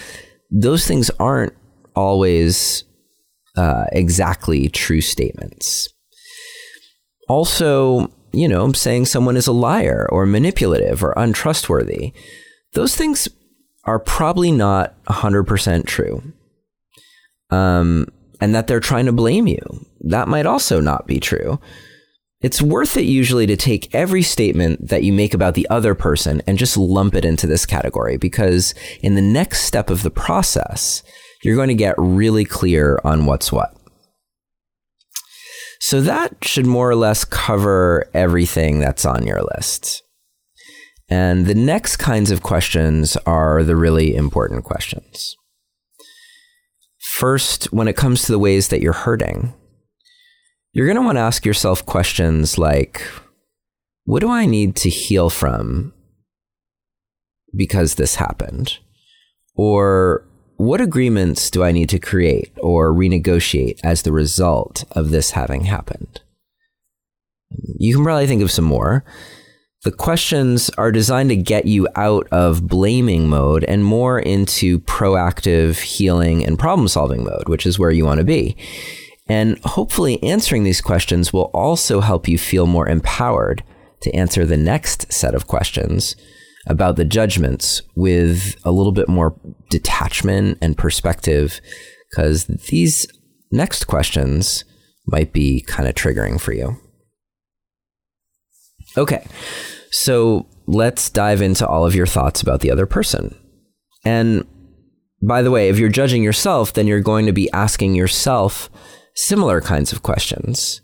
those 0.51 0.85
things 0.85 1.09
aren't 1.19 1.53
always 1.95 2.83
uh, 3.55 3.85
exactly 3.91 4.69
true 4.69 5.01
statements. 5.01 5.89
Also, 7.27 8.11
you 8.31 8.47
know, 8.47 8.71
saying 8.73 9.05
someone 9.05 9.37
is 9.37 9.47
a 9.47 9.53
liar 9.53 10.07
or 10.11 10.25
manipulative 10.25 11.03
or 11.03 11.13
untrustworthy, 11.15 12.13
those 12.73 12.95
things 12.95 13.27
are 13.85 13.99
probably 13.99 14.51
not 14.51 15.01
100% 15.05 15.85
true. 15.85 16.33
Um, 17.49 18.07
and 18.41 18.53
that 18.53 18.67
they're 18.67 18.79
trying 18.79 19.05
to 19.05 19.11
blame 19.11 19.47
you. 19.47 19.85
That 20.01 20.27
might 20.27 20.45
also 20.45 20.79
not 20.79 21.07
be 21.07 21.19
true. 21.19 21.59
It's 22.41 22.61
worth 22.61 22.97
it 22.97 23.05
usually 23.05 23.47
to 23.47 23.55
take 23.55 23.93
every 23.95 24.21
statement 24.21 24.89
that 24.89 25.03
you 25.03 25.13
make 25.13 25.33
about 25.33 25.55
the 25.55 25.67
other 25.69 25.95
person 25.95 26.41
and 26.45 26.57
just 26.57 26.77
lump 26.77 27.15
it 27.15 27.25
into 27.25 27.47
this 27.47 27.65
category 27.65 28.17
because 28.17 28.75
in 29.01 29.15
the 29.15 29.21
next 29.21 29.61
step 29.61 29.89
of 29.89 30.03
the 30.03 30.11
process, 30.11 31.01
you're 31.43 31.55
going 31.55 31.69
to 31.69 31.73
get 31.73 31.95
really 31.97 32.45
clear 32.45 32.99
on 33.03 33.25
what's 33.25 33.51
what. 33.51 33.75
So 35.79 36.01
that 36.01 36.43
should 36.43 36.65
more 36.65 36.89
or 36.89 36.95
less 36.95 37.25
cover 37.25 38.09
everything 38.13 38.79
that's 38.79 39.05
on 39.05 39.25
your 39.25 39.41
list. 39.55 40.03
And 41.09 41.45
the 41.45 41.55
next 41.55 41.97
kinds 41.97 42.31
of 42.31 42.41
questions 42.41 43.15
are 43.25 43.63
the 43.63 43.75
really 43.75 44.15
important 44.15 44.63
questions. 44.63 45.35
First, 47.15 47.71
when 47.71 47.87
it 47.87 47.95
comes 47.95 48.23
to 48.23 48.33
the 48.33 48.39
ways 48.39 48.67
that 48.67 48.81
you're 48.81 48.91
hurting, 48.91 49.53
you're 50.73 50.85
going 50.85 50.97
to 50.97 51.01
want 51.01 51.15
to 51.15 51.21
ask 51.21 51.45
yourself 51.45 51.85
questions 51.85 52.57
like 52.57 53.01
what 54.03 54.19
do 54.19 54.29
I 54.29 54.45
need 54.45 54.75
to 54.77 54.89
heal 54.89 55.29
from 55.29 55.93
because 57.55 57.95
this 57.95 58.15
happened? 58.15 58.79
Or 59.55 60.27
what 60.57 60.81
agreements 60.81 61.49
do 61.49 61.63
I 61.63 61.71
need 61.71 61.87
to 61.89 61.99
create 61.99 62.51
or 62.57 62.93
renegotiate 62.93 63.79
as 63.83 64.01
the 64.01 64.11
result 64.11 64.83
of 64.91 65.09
this 65.09 65.31
having 65.31 65.63
happened? 65.63 66.21
You 67.79 67.95
can 67.95 68.03
probably 68.03 68.27
think 68.27 68.41
of 68.41 68.51
some 68.51 68.65
more. 68.65 69.05
The 69.85 69.91
questions 69.91 70.71
are 70.79 70.91
designed 70.91 71.29
to 71.29 71.35
get 71.35 71.65
you 71.65 71.87
out 71.95 72.27
of 72.31 72.67
blaming 72.67 73.29
mode 73.29 73.63
and 73.63 73.85
more 73.85 74.17
into 74.17 74.79
proactive 74.79 75.79
healing 75.79 76.43
and 76.43 76.57
problem 76.57 76.87
solving 76.87 77.23
mode, 77.23 77.47
which 77.47 77.67
is 77.67 77.77
where 77.77 77.91
you 77.91 78.03
want 78.03 78.17
to 78.17 78.23
be. 78.23 78.57
And 79.29 79.59
hopefully, 79.59 80.21
answering 80.23 80.63
these 80.63 80.81
questions 80.81 81.31
will 81.31 81.51
also 81.53 82.01
help 82.01 82.27
you 82.27 82.39
feel 82.39 82.65
more 82.65 82.89
empowered 82.89 83.63
to 84.01 84.11
answer 84.15 84.43
the 84.43 84.57
next 84.57 85.13
set 85.13 85.35
of 85.35 85.45
questions 85.45 86.15
about 86.65 86.95
the 86.95 87.05
judgments 87.05 87.83
with 87.95 88.55
a 88.65 88.71
little 88.71 88.91
bit 88.91 89.07
more 89.07 89.39
detachment 89.69 90.57
and 90.63 90.75
perspective, 90.75 91.61
because 92.09 92.45
these 92.45 93.05
next 93.51 93.83
questions 93.83 94.65
might 95.05 95.31
be 95.31 95.61
kind 95.61 95.87
of 95.87 95.93
triggering 95.93 96.41
for 96.41 96.53
you. 96.53 96.75
Okay, 98.97 99.27
so 99.91 100.47
let's 100.67 101.09
dive 101.09 101.41
into 101.41 101.67
all 101.67 101.85
of 101.85 101.95
your 101.95 102.07
thoughts 102.07 102.41
about 102.41 102.61
the 102.61 102.71
other 102.71 102.85
person. 102.85 103.35
And 104.03 104.45
by 105.21 105.41
the 105.41 105.51
way, 105.51 105.69
if 105.69 105.79
you're 105.79 105.89
judging 105.89 106.23
yourself, 106.23 106.73
then 106.73 106.87
you're 106.87 107.01
going 107.01 107.25
to 107.25 107.33
be 107.33 107.51
asking 107.51 107.95
yourself 107.95 108.69
similar 109.15 109.61
kinds 109.61 109.91
of 109.91 110.03
questions. 110.03 110.81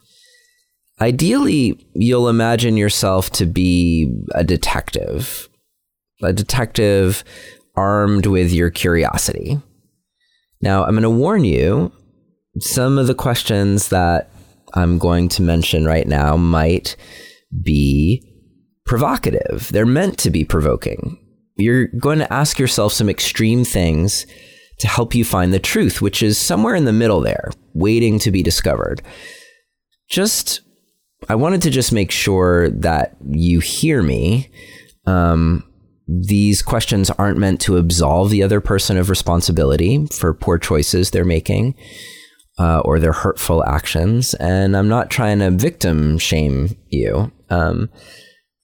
Ideally, 0.99 1.87
you'll 1.93 2.29
imagine 2.29 2.77
yourself 2.77 3.29
to 3.31 3.45
be 3.45 4.13
a 4.33 4.43
detective, 4.43 5.49
a 6.21 6.31
detective 6.31 7.23
armed 7.75 8.25
with 8.25 8.51
your 8.51 8.69
curiosity. 8.69 9.59
Now, 10.61 10.83
I'm 10.83 10.91
going 10.91 11.03
to 11.03 11.09
warn 11.09 11.43
you 11.43 11.91
some 12.59 12.97
of 12.97 13.07
the 13.07 13.15
questions 13.15 13.89
that 13.89 14.29
I'm 14.73 14.97
going 14.97 15.27
to 15.29 15.41
mention 15.41 15.85
right 15.85 16.07
now 16.07 16.37
might 16.37 16.95
be 17.63 18.30
provocative. 18.85 19.69
They're 19.71 19.85
meant 19.85 20.17
to 20.19 20.29
be 20.29 20.43
provoking. 20.43 21.17
You're 21.57 21.87
going 21.87 22.19
to 22.19 22.33
ask 22.33 22.59
yourself 22.59 22.93
some 22.93 23.09
extreme 23.09 23.63
things 23.63 24.25
to 24.79 24.87
help 24.87 25.13
you 25.13 25.23
find 25.23 25.53
the 25.53 25.59
truth, 25.59 26.01
which 26.01 26.23
is 26.23 26.37
somewhere 26.37 26.75
in 26.75 26.85
the 26.85 26.93
middle 26.93 27.21
there, 27.21 27.51
waiting 27.73 28.17
to 28.19 28.31
be 28.31 28.41
discovered. 28.41 29.01
Just, 30.09 30.61
I 31.29 31.35
wanted 31.35 31.61
to 31.63 31.69
just 31.69 31.91
make 31.91 32.11
sure 32.11 32.69
that 32.69 33.15
you 33.29 33.59
hear 33.59 34.01
me. 34.01 34.49
Um, 35.05 35.63
these 36.07 36.61
questions 36.61 37.09
aren't 37.11 37.37
meant 37.37 37.61
to 37.61 37.77
absolve 37.77 38.31
the 38.31 38.43
other 38.43 38.59
person 38.59 38.97
of 38.97 39.09
responsibility 39.09 40.07
for 40.07 40.33
poor 40.33 40.57
choices 40.57 41.11
they're 41.11 41.23
making 41.23 41.75
uh, 42.57 42.79
or 42.79 42.99
their 42.99 43.13
hurtful 43.13 43.63
actions. 43.63 44.33
And 44.35 44.75
I'm 44.75 44.89
not 44.89 45.09
trying 45.09 45.39
to 45.39 45.51
victim 45.51 46.17
shame 46.17 46.75
you. 46.89 47.31
Um, 47.49 47.89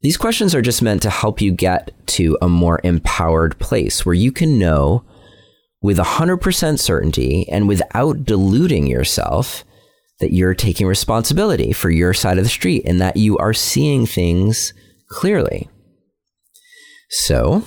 these 0.02 0.18
questions 0.18 0.54
are 0.54 0.62
just 0.62 0.82
meant 0.82 1.02
to 1.02 1.10
help 1.10 1.42
you 1.42 1.52
get 1.52 1.92
to 2.08 2.38
a 2.42 2.48
more 2.48 2.80
empowered 2.84 3.58
place 3.60 4.06
where 4.06 4.16
you 4.16 4.32
can 4.32 4.60
know 4.60 5.04
with 5.82 5.98
100% 5.98 6.80
certainty 6.80 7.48
and 7.50 7.68
without 7.68 8.24
deluding 8.24 8.88
yourself 8.88 9.64
that 10.20 10.34
you're 10.34 10.56
taking 10.56 10.88
responsibility 10.88 11.72
for 11.72 11.90
your 11.90 12.14
side 12.14 12.38
of 12.38 12.44
the 12.44 12.50
street 12.50 12.84
and 12.86 13.00
that 13.00 13.18
you 13.18 13.38
are 13.38 13.54
seeing 13.54 14.06
things 14.06 14.74
clearly. 15.10 15.70
So, 17.10 17.64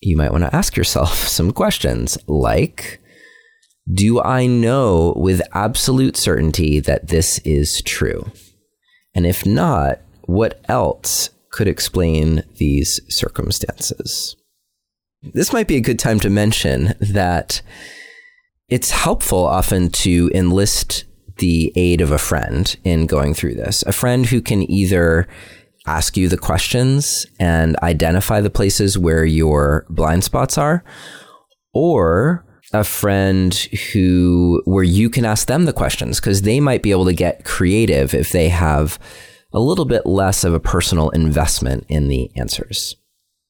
you 0.00 0.16
might 0.16 0.32
want 0.32 0.44
to 0.44 0.54
ask 0.54 0.76
yourself 0.76 1.14
some 1.28 1.52
questions 1.52 2.16
like 2.26 3.00
Do 3.92 4.20
I 4.20 4.46
know 4.46 5.14
with 5.16 5.42
absolute 5.52 6.16
certainty 6.16 6.80
that 6.80 7.08
this 7.08 7.38
is 7.40 7.82
true? 7.82 8.30
And 9.14 9.26
if 9.26 9.44
not, 9.44 10.00
what 10.30 10.60
else 10.68 11.30
could 11.50 11.66
explain 11.66 12.44
these 12.56 13.00
circumstances? 13.08 14.36
This 15.22 15.52
might 15.52 15.66
be 15.66 15.76
a 15.76 15.82
good 15.82 15.98
time 15.98 16.20
to 16.20 16.30
mention 16.30 16.94
that 17.00 17.60
it's 18.68 18.92
helpful 18.92 19.44
often 19.44 19.90
to 19.90 20.30
enlist 20.32 21.04
the 21.38 21.72
aid 21.74 22.00
of 22.00 22.12
a 22.12 22.18
friend 22.18 22.76
in 22.84 23.06
going 23.06 23.34
through 23.34 23.54
this. 23.54 23.82
A 23.82 23.92
friend 23.92 24.26
who 24.26 24.40
can 24.40 24.70
either 24.70 25.26
ask 25.86 26.16
you 26.16 26.28
the 26.28 26.38
questions 26.38 27.26
and 27.38 27.76
identify 27.78 28.40
the 28.40 28.50
places 28.50 28.96
where 28.96 29.24
your 29.24 29.84
blind 29.90 30.22
spots 30.22 30.56
are, 30.56 30.84
or 31.74 32.44
a 32.72 32.84
friend 32.84 33.54
who 33.92 34.62
where 34.64 34.84
you 34.84 35.10
can 35.10 35.24
ask 35.24 35.48
them 35.48 35.64
the 35.64 35.72
questions 35.72 36.20
because 36.20 36.42
they 36.42 36.60
might 36.60 36.82
be 36.82 36.92
able 36.92 37.06
to 37.06 37.12
get 37.12 37.44
creative 37.44 38.14
if 38.14 38.30
they 38.30 38.48
have 38.48 38.98
a 39.52 39.60
little 39.60 39.84
bit 39.84 40.06
less 40.06 40.44
of 40.44 40.54
a 40.54 40.60
personal 40.60 41.10
investment 41.10 41.84
in 41.88 42.08
the 42.08 42.30
answers. 42.36 42.96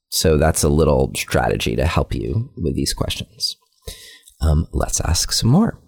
So 0.08 0.36
that's 0.36 0.62
a 0.62 0.68
little 0.68 1.12
strategy 1.14 1.76
to 1.76 1.86
help 1.86 2.14
you 2.14 2.50
with 2.56 2.74
these 2.74 2.92
questions. 2.92 3.56
Um, 4.40 4.66
let's 4.72 5.00
ask 5.00 5.32
some 5.32 5.50
more. 5.50 5.78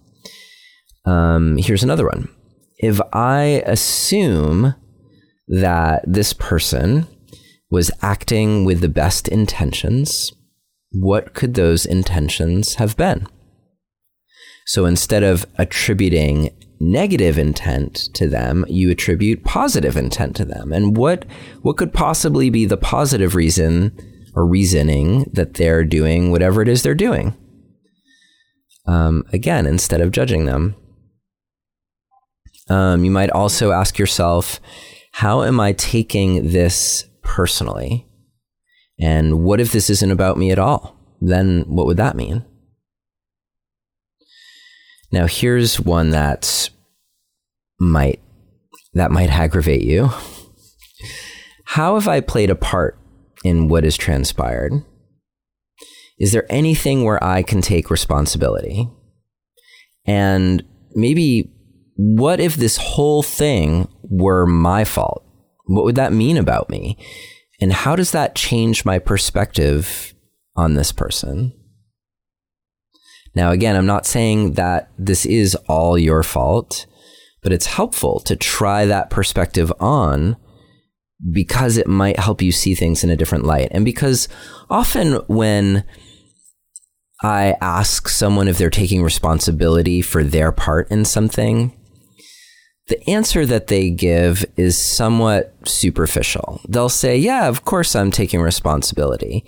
Um, 1.04 1.56
here's 1.56 1.82
another 1.82 2.06
one. 2.06 2.28
If 2.78 3.00
I 3.12 3.62
assume 3.66 4.74
that 5.48 6.04
this 6.06 6.32
person 6.32 7.06
was 7.70 7.90
acting 8.02 8.64
with 8.64 8.80
the 8.80 8.88
best 8.88 9.28
intentions, 9.28 10.32
what 10.92 11.34
could 11.34 11.54
those 11.54 11.86
intentions 11.86 12.74
have 12.74 12.96
been? 12.96 13.26
So 14.66 14.84
instead 14.84 15.22
of 15.22 15.46
attributing 15.56 16.50
negative 16.82 17.38
intent 17.38 17.94
to 18.14 18.28
them, 18.28 18.64
you 18.68 18.90
attribute 18.90 19.44
positive 19.44 19.96
intent 19.96 20.34
to 20.36 20.44
them. 20.44 20.72
And 20.72 20.96
what 20.96 21.24
what 21.62 21.76
could 21.76 21.94
possibly 21.94 22.50
be 22.50 22.66
the 22.66 22.76
positive 22.76 23.34
reason 23.34 23.96
or 24.34 24.44
reasoning 24.46 25.30
that 25.32 25.54
they're 25.54 25.84
doing 25.84 26.30
whatever 26.30 26.60
it 26.60 26.68
is 26.68 26.82
they're 26.82 26.94
doing? 26.94 27.36
Um, 28.86 29.24
again, 29.32 29.64
instead 29.64 30.00
of 30.00 30.10
judging 30.10 30.44
them, 30.46 30.74
um, 32.68 33.04
you 33.04 33.10
might 33.10 33.30
also 33.30 33.70
ask 33.70 33.98
yourself, 33.98 34.60
how 35.12 35.42
am 35.42 35.60
I 35.60 35.72
taking 35.72 36.50
this 36.50 37.04
personally? 37.22 38.06
And 38.98 39.44
what 39.44 39.60
if 39.60 39.70
this 39.72 39.88
isn't 39.88 40.10
about 40.10 40.36
me 40.36 40.50
at 40.50 40.58
all? 40.58 40.96
Then 41.20 41.62
what 41.68 41.86
would 41.86 41.96
that 41.98 42.16
mean? 42.16 42.44
Now, 45.12 45.26
here's 45.26 45.78
one 45.78 46.10
that 46.10 46.70
might 47.82 48.20
that 48.94 49.10
might 49.10 49.30
aggravate 49.30 49.82
you. 49.82 50.10
How 51.64 51.94
have 51.94 52.06
I 52.06 52.20
played 52.20 52.50
a 52.50 52.54
part 52.54 52.98
in 53.44 53.68
what 53.68 53.84
has 53.84 53.96
transpired? 53.96 54.72
Is 56.18 56.32
there 56.32 56.46
anything 56.50 57.04
where 57.04 57.22
I 57.22 57.42
can 57.42 57.62
take 57.62 57.90
responsibility? 57.90 58.88
And 60.06 60.62
maybe 60.94 61.50
what 61.96 62.40
if 62.40 62.56
this 62.56 62.76
whole 62.76 63.22
thing 63.22 63.88
were 64.02 64.46
my 64.46 64.84
fault? 64.84 65.24
What 65.66 65.84
would 65.84 65.96
that 65.96 66.12
mean 66.12 66.36
about 66.36 66.68
me? 66.68 66.98
And 67.60 67.72
how 67.72 67.96
does 67.96 68.10
that 68.10 68.34
change 68.34 68.84
my 68.84 68.98
perspective 68.98 70.14
on 70.54 70.74
this 70.74 70.92
person? 70.92 71.52
Now, 73.34 73.50
again, 73.50 73.76
I'm 73.76 73.86
not 73.86 74.04
saying 74.04 74.52
that 74.52 74.90
this 74.98 75.24
is 75.24 75.54
all 75.66 75.96
your 75.96 76.22
fault, 76.22 76.86
but 77.42 77.52
it's 77.52 77.66
helpful 77.66 78.20
to 78.20 78.36
try 78.36 78.86
that 78.86 79.10
perspective 79.10 79.72
on 79.80 80.36
because 81.32 81.76
it 81.76 81.86
might 81.86 82.18
help 82.18 82.42
you 82.42 82.52
see 82.52 82.74
things 82.74 83.04
in 83.04 83.10
a 83.10 83.16
different 83.16 83.44
light. 83.44 83.68
And 83.70 83.84
because 83.84 84.28
often 84.68 85.14
when 85.28 85.84
I 87.22 87.56
ask 87.60 88.08
someone 88.08 88.48
if 88.48 88.58
they're 88.58 88.70
taking 88.70 89.02
responsibility 89.02 90.02
for 90.02 90.24
their 90.24 90.50
part 90.50 90.90
in 90.90 91.04
something, 91.04 91.72
the 92.88 93.08
answer 93.08 93.46
that 93.46 93.68
they 93.68 93.90
give 93.90 94.44
is 94.56 94.76
somewhat 94.76 95.54
superficial. 95.64 96.60
They'll 96.68 96.88
say, 96.88 97.16
Yeah, 97.16 97.48
of 97.48 97.64
course 97.64 97.94
I'm 97.94 98.10
taking 98.10 98.40
responsibility. 98.40 99.44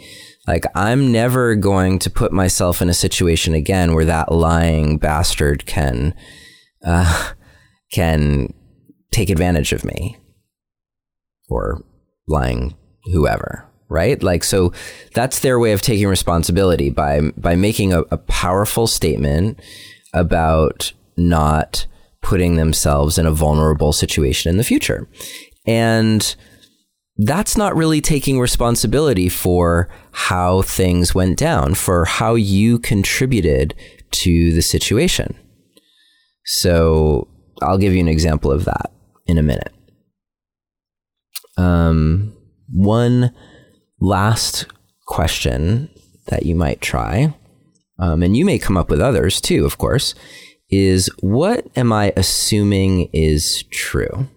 Like, 0.46 0.64
I'm 0.74 1.10
never 1.10 1.54
going 1.56 1.98
to 2.00 2.10
put 2.10 2.32
myself 2.32 2.80
in 2.80 2.88
a 2.88 2.94
situation 2.94 3.54
again 3.54 3.94
where 3.94 4.04
that 4.04 4.30
lying 4.30 4.98
bastard 4.98 5.66
can, 5.66 6.14
uh, 6.86 7.32
can 7.94 8.52
take 9.12 9.30
advantage 9.30 9.72
of 9.72 9.84
me 9.84 10.16
or 11.48 11.82
lying 12.26 12.74
whoever 13.12 13.64
right 13.88 14.22
like 14.22 14.42
so 14.42 14.72
that's 15.12 15.40
their 15.40 15.58
way 15.58 15.72
of 15.72 15.82
taking 15.82 16.08
responsibility 16.08 16.90
by 16.90 17.20
by 17.36 17.54
making 17.54 17.92
a, 17.92 18.00
a 18.10 18.16
powerful 18.16 18.86
statement 18.86 19.60
about 20.14 20.92
not 21.16 21.86
putting 22.22 22.56
themselves 22.56 23.18
in 23.18 23.26
a 23.26 23.30
vulnerable 23.30 23.92
situation 23.92 24.50
in 24.50 24.56
the 24.56 24.64
future 24.64 25.06
and 25.66 26.34
that's 27.16 27.56
not 27.56 27.76
really 27.76 28.00
taking 28.00 28.40
responsibility 28.40 29.28
for 29.28 29.88
how 30.10 30.62
things 30.62 31.14
went 31.14 31.38
down, 31.38 31.74
for 31.74 32.04
how 32.04 32.34
you 32.34 32.78
contributed 32.78 33.74
to 34.10 34.52
the 34.52 34.62
situation. 34.62 35.36
So 36.44 37.28
I'll 37.64 37.78
give 37.78 37.92
you 37.92 38.00
an 38.00 38.08
example 38.08 38.50
of 38.52 38.64
that 38.64 38.92
in 39.26 39.38
a 39.38 39.42
minute. 39.42 39.72
Um, 41.56 42.36
one 42.72 43.34
last 44.00 44.66
question 45.06 45.88
that 46.26 46.46
you 46.46 46.54
might 46.54 46.80
try, 46.80 47.34
um, 47.98 48.22
and 48.22 48.36
you 48.36 48.44
may 48.44 48.58
come 48.58 48.76
up 48.76 48.90
with 48.90 49.00
others 49.00 49.40
too, 49.40 49.64
of 49.64 49.78
course, 49.78 50.14
is 50.70 51.08
what 51.20 51.66
am 51.76 51.92
I 51.92 52.12
assuming 52.16 53.08
is 53.12 53.64
true? 53.70 54.28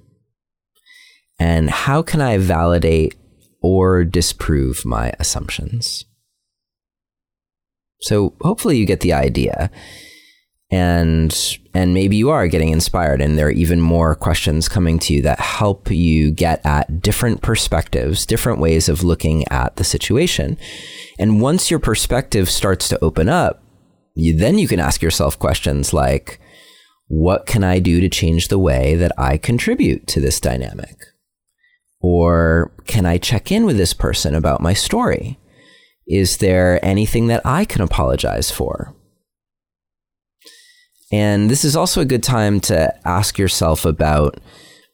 And 1.39 1.69
how 1.69 2.01
can 2.01 2.21
I 2.21 2.38
validate 2.38 3.15
or 3.61 4.03
disprove 4.03 4.86
my 4.86 5.13
assumptions? 5.19 6.05
So 8.01 8.36
hopefully 8.41 8.78
you 8.78 8.86
get 8.86 9.01
the 9.01 9.13
idea. 9.13 9.71
And 10.70 11.57
and 11.74 11.93
maybe 11.93 12.18
you 12.18 12.30
are 12.30 12.47
getting 12.47 12.70
inspired 12.70 13.22
and 13.22 13.38
there 13.38 13.47
are 13.47 13.51
even 13.51 13.80
more 13.80 14.15
questions 14.15 14.68
coming 14.68 14.99
to 14.99 15.13
you 15.13 15.22
that 15.22 15.39
help 15.39 15.89
you 15.89 16.32
get 16.32 16.65
at 16.65 17.01
different 17.01 17.41
perspectives, 17.41 18.26
different 18.26 18.59
ways 18.59 18.89
of 18.89 19.03
looking 19.03 19.47
at 19.49 19.78
the 19.78 19.86
situation. 19.86 20.57
And 21.18 21.39
once 21.39 21.72
your 21.72 21.80
perspective 21.80 22.49
starts 22.49 22.89
to 22.89 23.03
open 23.03 23.30
up, 23.30 23.63
you, 24.15 24.36
then 24.36 24.57
you 24.57 24.68
can 24.68 24.80
ask 24.80 25.01
yourself 25.01 25.39
questions 25.39 25.93
like 25.93 26.41
what 27.07 27.45
can 27.45 27.63
I 27.63 27.80
do 27.80 28.01
to 28.01 28.09
change 28.09 28.49
the 28.49 28.59
way 28.59 28.95
that 28.95 29.13
I 29.18 29.38
contribute 29.38 30.07
to 30.07 30.20
this 30.20 30.41
dynamic? 30.41 30.97
Or 32.01 32.74
can 32.86 33.05
I 33.05 33.18
check 33.18 33.51
in 33.51 33.65
with 33.65 33.78
this 33.78 33.93
person 33.93 34.36
about 34.36 34.61
my 34.61 34.74
story? 34.74 35.39
Is 36.07 36.38
there 36.38 36.84
anything 36.84 37.28
that 37.28 37.41
I 37.45 37.65
can 37.65 37.82
apologize 37.82 38.51
for? 38.51 38.93
And 41.12 41.49
this 41.49 41.64
is 41.64 41.76
also 41.76 42.01
a 42.01 42.05
good 42.05 42.24
time 42.24 42.60
to 42.62 42.93
ask 43.08 43.38
yourself 43.38 43.86
about 43.86 44.39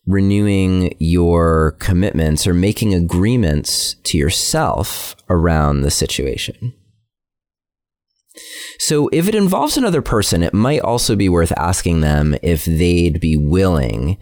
renewing 0.06 0.94
your 1.00 1.72
commitments 1.80 2.46
or 2.46 2.54
making 2.54 2.94
agreements 2.94 3.96
to 4.04 4.18
yourself 4.18 5.16
around 5.30 5.82
the 5.82 5.92
situation. 5.92 6.74
So, 8.80 9.10
if 9.14 9.28
it 9.28 9.36
involves 9.36 9.78
another 9.78 10.02
person, 10.02 10.44
it 10.44 10.54
might 10.54 10.82
also 10.82 11.16
be 11.16 11.30
worth 11.30 11.54
asking 11.56 12.02
them 12.02 12.36
if 12.42 12.66
they'd 12.66 13.20
be 13.20 13.38
willing 13.38 14.18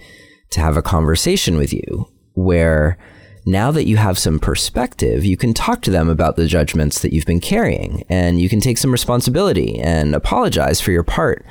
to 0.52 0.60
have 0.60 0.76
a 0.76 0.82
conversation 0.82 1.58
with 1.58 1.74
you 1.74 2.12
where 2.34 2.98
now 3.46 3.72
that 3.72 3.88
you 3.88 3.98
have 3.98 4.20
some 4.20 4.40
perspective, 4.40 5.26
you 5.26 5.38
can 5.38 5.54
talk 5.54 5.82
to 5.82 5.92
them 5.92 6.10
about 6.10 6.36
the 6.36 6.46
judgments 6.46 7.02
that 7.02 7.14
you've 7.14 7.26
been 7.26 7.40
carrying 7.40 8.04
and 8.10 8.40
you 8.40 8.50
can 8.50 8.60
take 8.60 8.78
some 8.78 8.92
responsibility 8.92 9.80
and 9.80 10.14
apologize 10.14 10.80
for 10.80 10.92
your 10.92 11.04
part. 11.04 11.46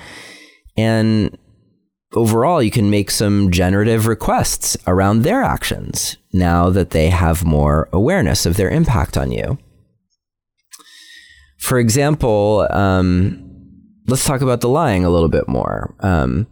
And 0.76 1.36
overall, 2.14 2.62
you 2.62 2.70
can 2.70 2.90
make 2.90 3.10
some 3.10 3.50
generative 3.50 4.06
requests 4.06 4.76
around 4.86 5.22
their 5.22 5.42
actions 5.42 6.16
now 6.32 6.70
that 6.70 6.90
they 6.90 7.10
have 7.10 7.44
more 7.44 7.88
awareness 7.92 8.46
of 8.46 8.56
their 8.56 8.70
impact 8.70 9.16
on 9.16 9.32
you. 9.32 9.58
For 11.58 11.78
example, 11.78 12.66
um, 12.70 13.46
let's 14.06 14.24
talk 14.24 14.40
about 14.40 14.60
the 14.60 14.68
lying 14.68 15.04
a 15.04 15.10
little 15.10 15.28
bit 15.28 15.48
more. 15.48 15.94
Um, 16.00 16.46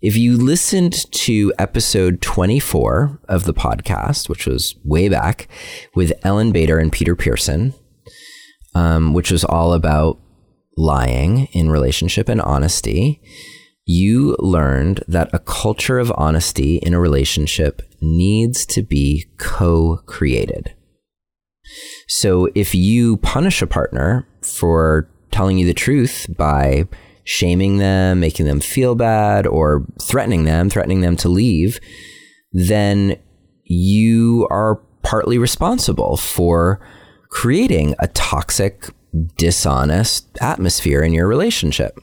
if 0.00 0.16
you 0.16 0.36
listened 0.36 1.10
to 1.12 1.52
episode 1.58 2.20
24 2.22 3.20
of 3.28 3.44
the 3.44 3.54
podcast, 3.54 4.28
which 4.28 4.46
was 4.46 4.74
way 4.84 5.08
back 5.08 5.48
with 5.94 6.12
Ellen 6.24 6.52
Bader 6.52 6.78
and 6.78 6.90
Peter 6.90 7.14
Pearson, 7.14 7.74
um, 8.74 9.14
which 9.14 9.30
was 9.30 9.44
all 9.44 9.72
about 9.74 10.18
lying 10.76 11.46
in 11.52 11.70
relationship 11.70 12.28
and 12.28 12.40
honesty, 12.40 13.20
you 13.84 14.36
learned 14.38 15.02
that 15.08 15.30
a 15.32 15.38
culture 15.38 15.98
of 15.98 16.12
honesty 16.16 16.76
in 16.76 16.94
a 16.94 17.00
relationship 17.00 17.82
needs 18.00 18.64
to 18.66 18.82
be 18.82 19.26
co 19.38 20.00
created. 20.06 20.74
So 22.08 22.48
if 22.54 22.74
you 22.74 23.16
punish 23.18 23.62
a 23.62 23.66
partner 23.66 24.26
for 24.42 25.08
telling 25.30 25.58
you 25.58 25.66
the 25.66 25.74
truth 25.74 26.26
by 26.36 26.86
shaming 27.24 27.78
them, 27.78 28.20
making 28.20 28.46
them 28.46 28.60
feel 28.60 28.94
bad, 28.94 29.46
or 29.46 29.86
threatening 30.00 30.44
them, 30.44 30.68
threatening 30.68 31.00
them 31.00 31.16
to 31.16 31.28
leave, 31.28 31.80
then 32.52 33.16
you 33.64 34.46
are 34.50 34.76
partly 35.02 35.38
responsible 35.38 36.16
for 36.16 36.80
creating 37.30 37.94
a 37.98 38.08
toxic, 38.08 38.90
dishonest 39.36 40.28
atmosphere 40.40 41.02
in 41.02 41.12
your 41.12 41.26
relationship. 41.26 41.98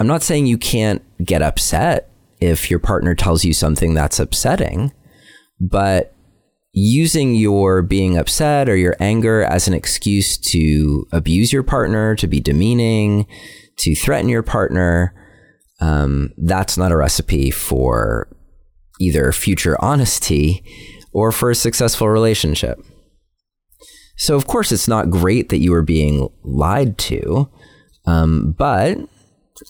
I'm 0.00 0.06
not 0.06 0.22
saying 0.22 0.46
you 0.46 0.56
can't 0.56 1.02
get 1.22 1.42
upset 1.42 2.10
if 2.40 2.70
your 2.70 2.78
partner 2.78 3.14
tells 3.14 3.44
you 3.44 3.52
something 3.52 3.92
that's 3.92 4.18
upsetting, 4.18 4.92
but 5.60 6.14
using 6.72 7.34
your 7.34 7.82
being 7.82 8.16
upset 8.16 8.66
or 8.66 8.76
your 8.76 8.96
anger 8.98 9.42
as 9.42 9.68
an 9.68 9.74
excuse 9.74 10.38
to 10.38 11.06
abuse 11.12 11.52
your 11.52 11.62
partner, 11.62 12.14
to 12.16 12.26
be 12.26 12.40
demeaning, 12.40 13.26
to 13.76 13.94
threaten 13.94 14.30
your 14.30 14.42
partner, 14.42 15.14
um, 15.80 16.32
that's 16.38 16.78
not 16.78 16.92
a 16.92 16.96
recipe 16.96 17.50
for 17.50 18.34
either 19.00 19.32
future 19.32 19.76
honesty 19.84 20.64
or 21.12 21.30
for 21.30 21.50
a 21.50 21.54
successful 21.54 22.08
relationship. 22.08 22.80
So, 24.16 24.34
of 24.34 24.46
course, 24.46 24.72
it's 24.72 24.88
not 24.88 25.10
great 25.10 25.50
that 25.50 25.58
you 25.58 25.72
were 25.72 25.82
being 25.82 26.28
lied 26.42 26.96
to, 26.98 27.50
um, 28.06 28.54
but 28.56 28.98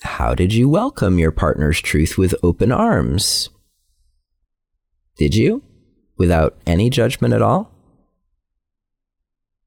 how 0.03 0.35
did 0.35 0.53
you 0.53 0.69
welcome 0.69 1.19
your 1.19 1.33
partner's 1.33 1.81
truth 1.81 2.19
with 2.19 2.35
open 2.43 2.73
arms? 2.73 3.51
Did 5.17 5.35
you? 5.35 5.63
without 6.21 6.55
any 6.67 6.91
judgment 6.91 7.33
at 7.33 7.41
all? 7.41 7.73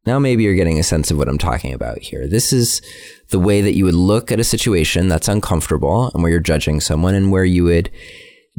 Now, 0.05 0.19
maybe 0.19 0.43
you're 0.43 0.53
getting 0.53 0.77
a 0.77 0.83
sense 0.83 1.09
of 1.09 1.17
what 1.17 1.27
I'm 1.27 1.39
talking 1.39 1.73
about 1.73 1.97
here. 1.97 2.27
This 2.27 2.53
is 2.53 2.79
the 3.29 3.39
way 3.39 3.61
that 3.61 3.73
you 3.73 3.85
would 3.85 3.95
look 3.95 4.31
at 4.31 4.39
a 4.39 4.43
situation 4.43 5.07
that's 5.07 5.27
uncomfortable 5.27 6.11
and 6.13 6.21
where 6.21 6.31
you're 6.31 6.39
judging 6.39 6.79
someone, 6.79 7.15
and 7.15 7.31
where 7.31 7.43
you 7.43 7.63
would 7.63 7.89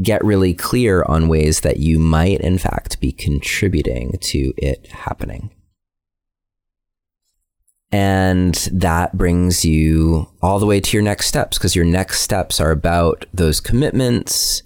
get 0.03 0.25
really 0.25 0.55
clear 0.55 1.05
on 1.05 1.29
ways 1.29 1.61
that 1.61 1.77
you 1.77 2.01
might, 2.01 2.41
in 2.41 2.59
fact, 2.59 2.99
be 2.99 3.13
contributing 3.13 4.19
to 4.23 4.53
it 4.57 4.89
happening. 4.89 5.53
And 7.95 8.57
that 8.73 9.17
brings 9.17 9.65
you 9.65 10.27
all 10.43 10.59
the 10.59 10.67
way 10.67 10.81
to 10.81 10.97
your 10.97 11.05
next 11.05 11.29
steps 11.29 11.57
because 11.57 11.77
your 11.77 11.85
next 11.85 12.23
steps 12.23 12.59
are 12.59 12.73
about 12.73 13.25
those 13.33 13.61
commitments, 13.61 14.63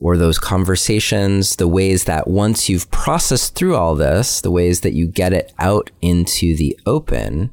or 0.00 0.16
those 0.16 0.36
conversations, 0.36 1.54
the 1.56 1.68
ways 1.68 2.04
that 2.04 2.26
once 2.26 2.68
you've 2.68 2.90
processed 2.90 3.54
through 3.54 3.76
all 3.76 3.94
this, 3.94 4.40
the 4.40 4.50
ways 4.50 4.80
that 4.80 4.94
you 4.94 5.06
get 5.06 5.32
it 5.32 5.52
out 5.60 5.92
into 6.00 6.56
the 6.56 6.76
open, 6.84 7.52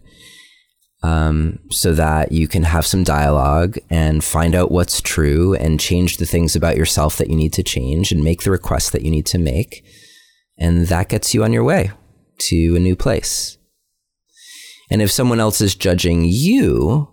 um, 1.04 1.60
so 1.70 1.94
that 1.94 2.32
you 2.32 2.48
can 2.48 2.64
have 2.64 2.88
some 2.88 3.04
dialogue 3.04 3.78
and 3.88 4.24
find 4.24 4.56
out 4.56 4.72
what's 4.72 5.00
true 5.00 5.54
and 5.54 5.80
change 5.80 6.18
the 6.18 6.26
things 6.26 6.56
about 6.56 6.76
yourself 6.76 7.18
that 7.18 7.30
you 7.30 7.36
need 7.36 7.54
to 7.54 7.62
change 7.62 8.12
and 8.12 8.24
make 8.24 8.42
the 8.42 8.50
requests 8.50 8.90
that 8.90 9.04
you 9.04 9.12
need 9.12 9.28
to 9.28 9.38
make. 9.38 9.86
And 10.58 10.88
that 10.88 11.08
gets 11.08 11.36
you 11.36 11.44
on 11.44 11.54
your 11.54 11.64
way 11.64 11.92
to 12.40 12.76
a 12.76 12.80
new 12.80 12.96
place. 12.96 13.59
And 14.92 15.02
if 15.02 15.12
someone 15.12 15.40
else 15.40 15.62
is 15.62 15.76
judging 15.76 16.26
you, 16.26 17.10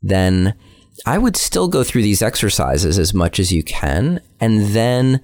then 0.00 0.54
I 1.06 1.18
would 1.18 1.36
still 1.36 1.68
go 1.68 1.84
through 1.84 2.02
these 2.02 2.22
exercises 2.22 2.98
as 2.98 3.14
much 3.14 3.38
as 3.38 3.52
you 3.52 3.62
can 3.62 4.20
and 4.40 4.74
then 4.74 5.20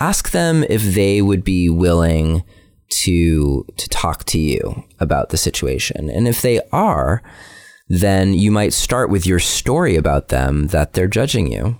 ask 0.00 0.30
them 0.30 0.64
if 0.68 0.82
they 0.82 1.22
would 1.22 1.44
be 1.44 1.68
willing 1.68 2.42
to 2.90 3.64
to 3.76 3.88
talk 3.88 4.24
to 4.24 4.38
you 4.38 4.84
about 5.00 5.30
the 5.30 5.36
situation. 5.36 6.10
And 6.10 6.28
if 6.28 6.42
they 6.42 6.60
are, 6.72 7.22
then 7.88 8.34
you 8.34 8.50
might 8.50 8.72
start 8.72 9.10
with 9.10 9.26
your 9.26 9.38
story 9.38 9.96
about 9.96 10.28
them 10.28 10.68
that 10.68 10.92
they're 10.92 11.06
judging 11.06 11.50
you 11.50 11.78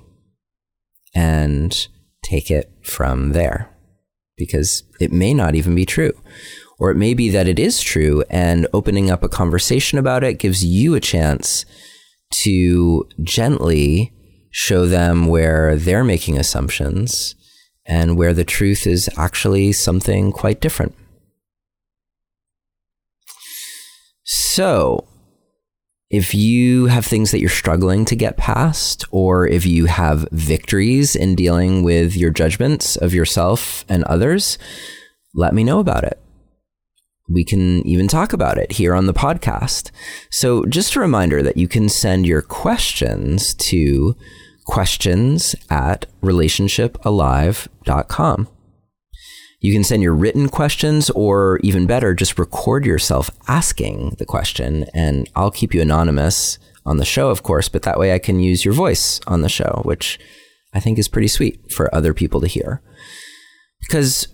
and 1.14 1.88
take 2.22 2.50
it 2.50 2.72
from 2.82 3.32
there 3.32 3.68
because 4.36 4.84
it 5.00 5.12
may 5.12 5.34
not 5.34 5.54
even 5.54 5.74
be 5.74 5.84
true. 5.84 6.12
Or 6.78 6.90
it 6.90 6.96
may 6.96 7.14
be 7.14 7.28
that 7.30 7.48
it 7.48 7.58
is 7.58 7.80
true, 7.80 8.24
and 8.30 8.66
opening 8.72 9.10
up 9.10 9.22
a 9.22 9.28
conversation 9.28 9.98
about 9.98 10.24
it 10.24 10.38
gives 10.38 10.64
you 10.64 10.94
a 10.94 11.00
chance 11.00 11.64
to 12.42 13.08
gently 13.22 14.12
show 14.50 14.86
them 14.86 15.26
where 15.26 15.76
they're 15.76 16.04
making 16.04 16.38
assumptions 16.38 17.34
and 17.84 18.16
where 18.16 18.34
the 18.34 18.44
truth 18.44 18.86
is 18.86 19.10
actually 19.16 19.72
something 19.72 20.32
quite 20.32 20.60
different. 20.60 20.94
So, 24.24 25.08
if 26.10 26.34
you 26.34 26.86
have 26.86 27.06
things 27.06 27.30
that 27.30 27.40
you're 27.40 27.48
struggling 27.48 28.04
to 28.04 28.14
get 28.14 28.36
past, 28.36 29.04
or 29.10 29.48
if 29.48 29.64
you 29.64 29.86
have 29.86 30.28
victories 30.30 31.16
in 31.16 31.34
dealing 31.34 31.82
with 31.82 32.16
your 32.16 32.30
judgments 32.30 32.96
of 32.96 33.14
yourself 33.14 33.84
and 33.88 34.04
others, 34.04 34.58
let 35.34 35.54
me 35.54 35.64
know 35.64 35.80
about 35.80 36.04
it. 36.04 36.21
We 37.28 37.44
can 37.44 37.86
even 37.86 38.08
talk 38.08 38.32
about 38.32 38.58
it 38.58 38.72
here 38.72 38.94
on 38.94 39.06
the 39.06 39.14
podcast. 39.14 39.92
So, 40.30 40.64
just 40.64 40.96
a 40.96 41.00
reminder 41.00 41.40
that 41.42 41.56
you 41.56 41.68
can 41.68 41.88
send 41.88 42.26
your 42.26 42.42
questions 42.42 43.54
to 43.54 44.16
questions 44.66 45.54
at 45.70 46.06
relationshipalive.com. 46.22 48.48
You 49.60 49.72
can 49.72 49.84
send 49.84 50.02
your 50.02 50.14
written 50.14 50.48
questions, 50.48 51.08
or 51.10 51.60
even 51.62 51.86
better, 51.86 52.14
just 52.14 52.36
record 52.36 52.84
yourself 52.84 53.30
asking 53.46 54.16
the 54.18 54.26
question, 54.26 54.86
and 54.92 55.30
I'll 55.36 55.52
keep 55.52 55.72
you 55.72 55.80
anonymous 55.80 56.58
on 56.84 56.96
the 56.96 57.04
show, 57.04 57.30
of 57.30 57.44
course, 57.44 57.68
but 57.68 57.82
that 57.82 57.98
way 57.98 58.12
I 58.12 58.18
can 58.18 58.40
use 58.40 58.64
your 58.64 58.74
voice 58.74 59.20
on 59.28 59.42
the 59.42 59.48
show, 59.48 59.82
which 59.84 60.18
I 60.74 60.80
think 60.80 60.98
is 60.98 61.06
pretty 61.06 61.28
sweet 61.28 61.70
for 61.70 61.94
other 61.94 62.12
people 62.12 62.40
to 62.40 62.48
hear. 62.48 62.82
Because 63.82 64.26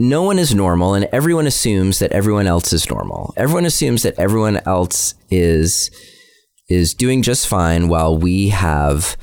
no 0.00 0.22
one 0.22 0.38
is 0.38 0.54
normal, 0.54 0.94
and 0.94 1.06
everyone 1.12 1.46
assumes 1.46 1.98
that 1.98 2.10
everyone 2.10 2.46
else 2.46 2.72
is 2.72 2.88
normal. 2.88 3.34
Everyone 3.36 3.66
assumes 3.66 4.02
that 4.02 4.18
everyone 4.18 4.58
else 4.64 5.14
is 5.30 5.90
is 6.70 6.94
doing 6.94 7.20
just 7.20 7.46
fine 7.46 7.88
while 7.88 8.16
we 8.16 8.48
have, 8.48 9.16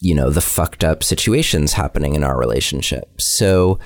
you 0.00 0.14
know, 0.14 0.28
the 0.28 0.42
fucked 0.42 0.84
up 0.84 1.02
situations 1.02 1.72
happening 1.72 2.14
in 2.14 2.24
our 2.24 2.38
relationship. 2.38 3.08
So 3.18 3.78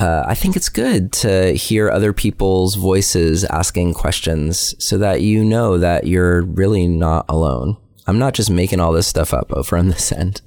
uh, 0.00 0.24
I 0.26 0.34
think 0.34 0.56
it's 0.56 0.68
good 0.68 1.12
to 1.12 1.52
hear 1.52 1.90
other 1.90 2.12
people's 2.12 2.74
voices 2.74 3.44
asking 3.44 3.94
questions 3.94 4.74
so 4.84 4.98
that 4.98 5.22
you 5.22 5.44
know 5.44 5.78
that 5.78 6.08
you're 6.08 6.42
really 6.42 6.88
not 6.88 7.24
alone. 7.28 7.76
I'm 8.08 8.18
not 8.18 8.34
just 8.34 8.50
making 8.50 8.80
all 8.80 8.92
this 8.92 9.06
stuff 9.06 9.32
up 9.32 9.52
over 9.52 9.76
on 9.76 9.88
this 9.88 10.10
end. 10.10 10.40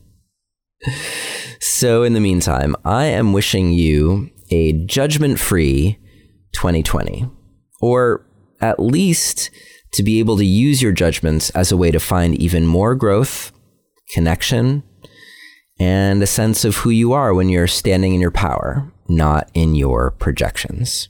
so, 1.61 2.03
in 2.03 2.13
the 2.13 2.19
meantime, 2.19 2.75
I 2.83 3.05
am 3.05 3.31
wishing 3.31 3.71
you 3.71 4.31
a 4.49 4.73
judgment 4.85 5.39
free 5.39 5.97
2020, 6.53 7.29
or 7.81 8.25
at 8.61 8.79
least 8.79 9.49
to 9.93 10.03
be 10.03 10.19
able 10.19 10.37
to 10.37 10.45
use 10.45 10.81
your 10.81 10.91
judgments 10.91 11.49
as 11.51 11.71
a 11.71 11.77
way 11.77 11.91
to 11.91 11.99
find 11.99 12.35
even 12.35 12.65
more 12.67 12.95
growth, 12.95 13.51
connection, 14.11 14.83
and 15.79 16.21
a 16.21 16.27
sense 16.27 16.65
of 16.65 16.77
who 16.77 16.89
you 16.89 17.13
are 17.13 17.33
when 17.33 17.49
you're 17.49 17.67
standing 17.67 18.13
in 18.13 18.21
your 18.21 18.31
power 18.31 18.91
not 19.09 19.49
in 19.53 19.75
your 19.75 20.11
projections. 20.11 21.09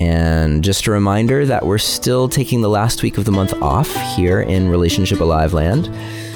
And 0.00 0.64
just 0.64 0.86
a 0.86 0.90
reminder 0.90 1.44
that 1.46 1.66
we're 1.66 1.78
still 1.78 2.28
taking 2.28 2.62
the 2.62 2.68
last 2.68 3.02
week 3.02 3.18
of 3.18 3.24
the 3.24 3.32
month 3.32 3.52
off 3.62 3.92
here 4.16 4.40
in 4.40 4.68
Relationship 4.68 5.20
Alive 5.20 5.52
Land. 5.52 5.90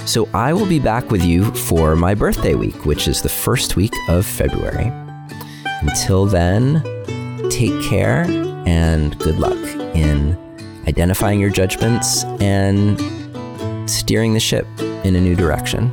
So 0.08 0.28
I 0.34 0.52
will 0.52 0.66
be 0.66 0.78
back 0.78 1.10
with 1.10 1.24
you 1.24 1.44
for 1.52 1.96
my 1.96 2.14
birthday 2.14 2.54
week, 2.54 2.84
which 2.84 3.08
is 3.08 3.22
the 3.22 3.28
first 3.28 3.74
week 3.74 3.94
of 4.08 4.24
February. 4.24 5.05
Until 5.80 6.26
then, 6.26 6.82
take 7.50 7.82
care 7.82 8.24
and 8.66 9.18
good 9.18 9.38
luck 9.38 9.56
in 9.94 10.36
identifying 10.86 11.40
your 11.40 11.50
judgments 11.50 12.24
and 12.40 12.98
steering 13.88 14.34
the 14.34 14.40
ship 14.40 14.66
in 15.04 15.16
a 15.16 15.20
new 15.20 15.36
direction. 15.36 15.92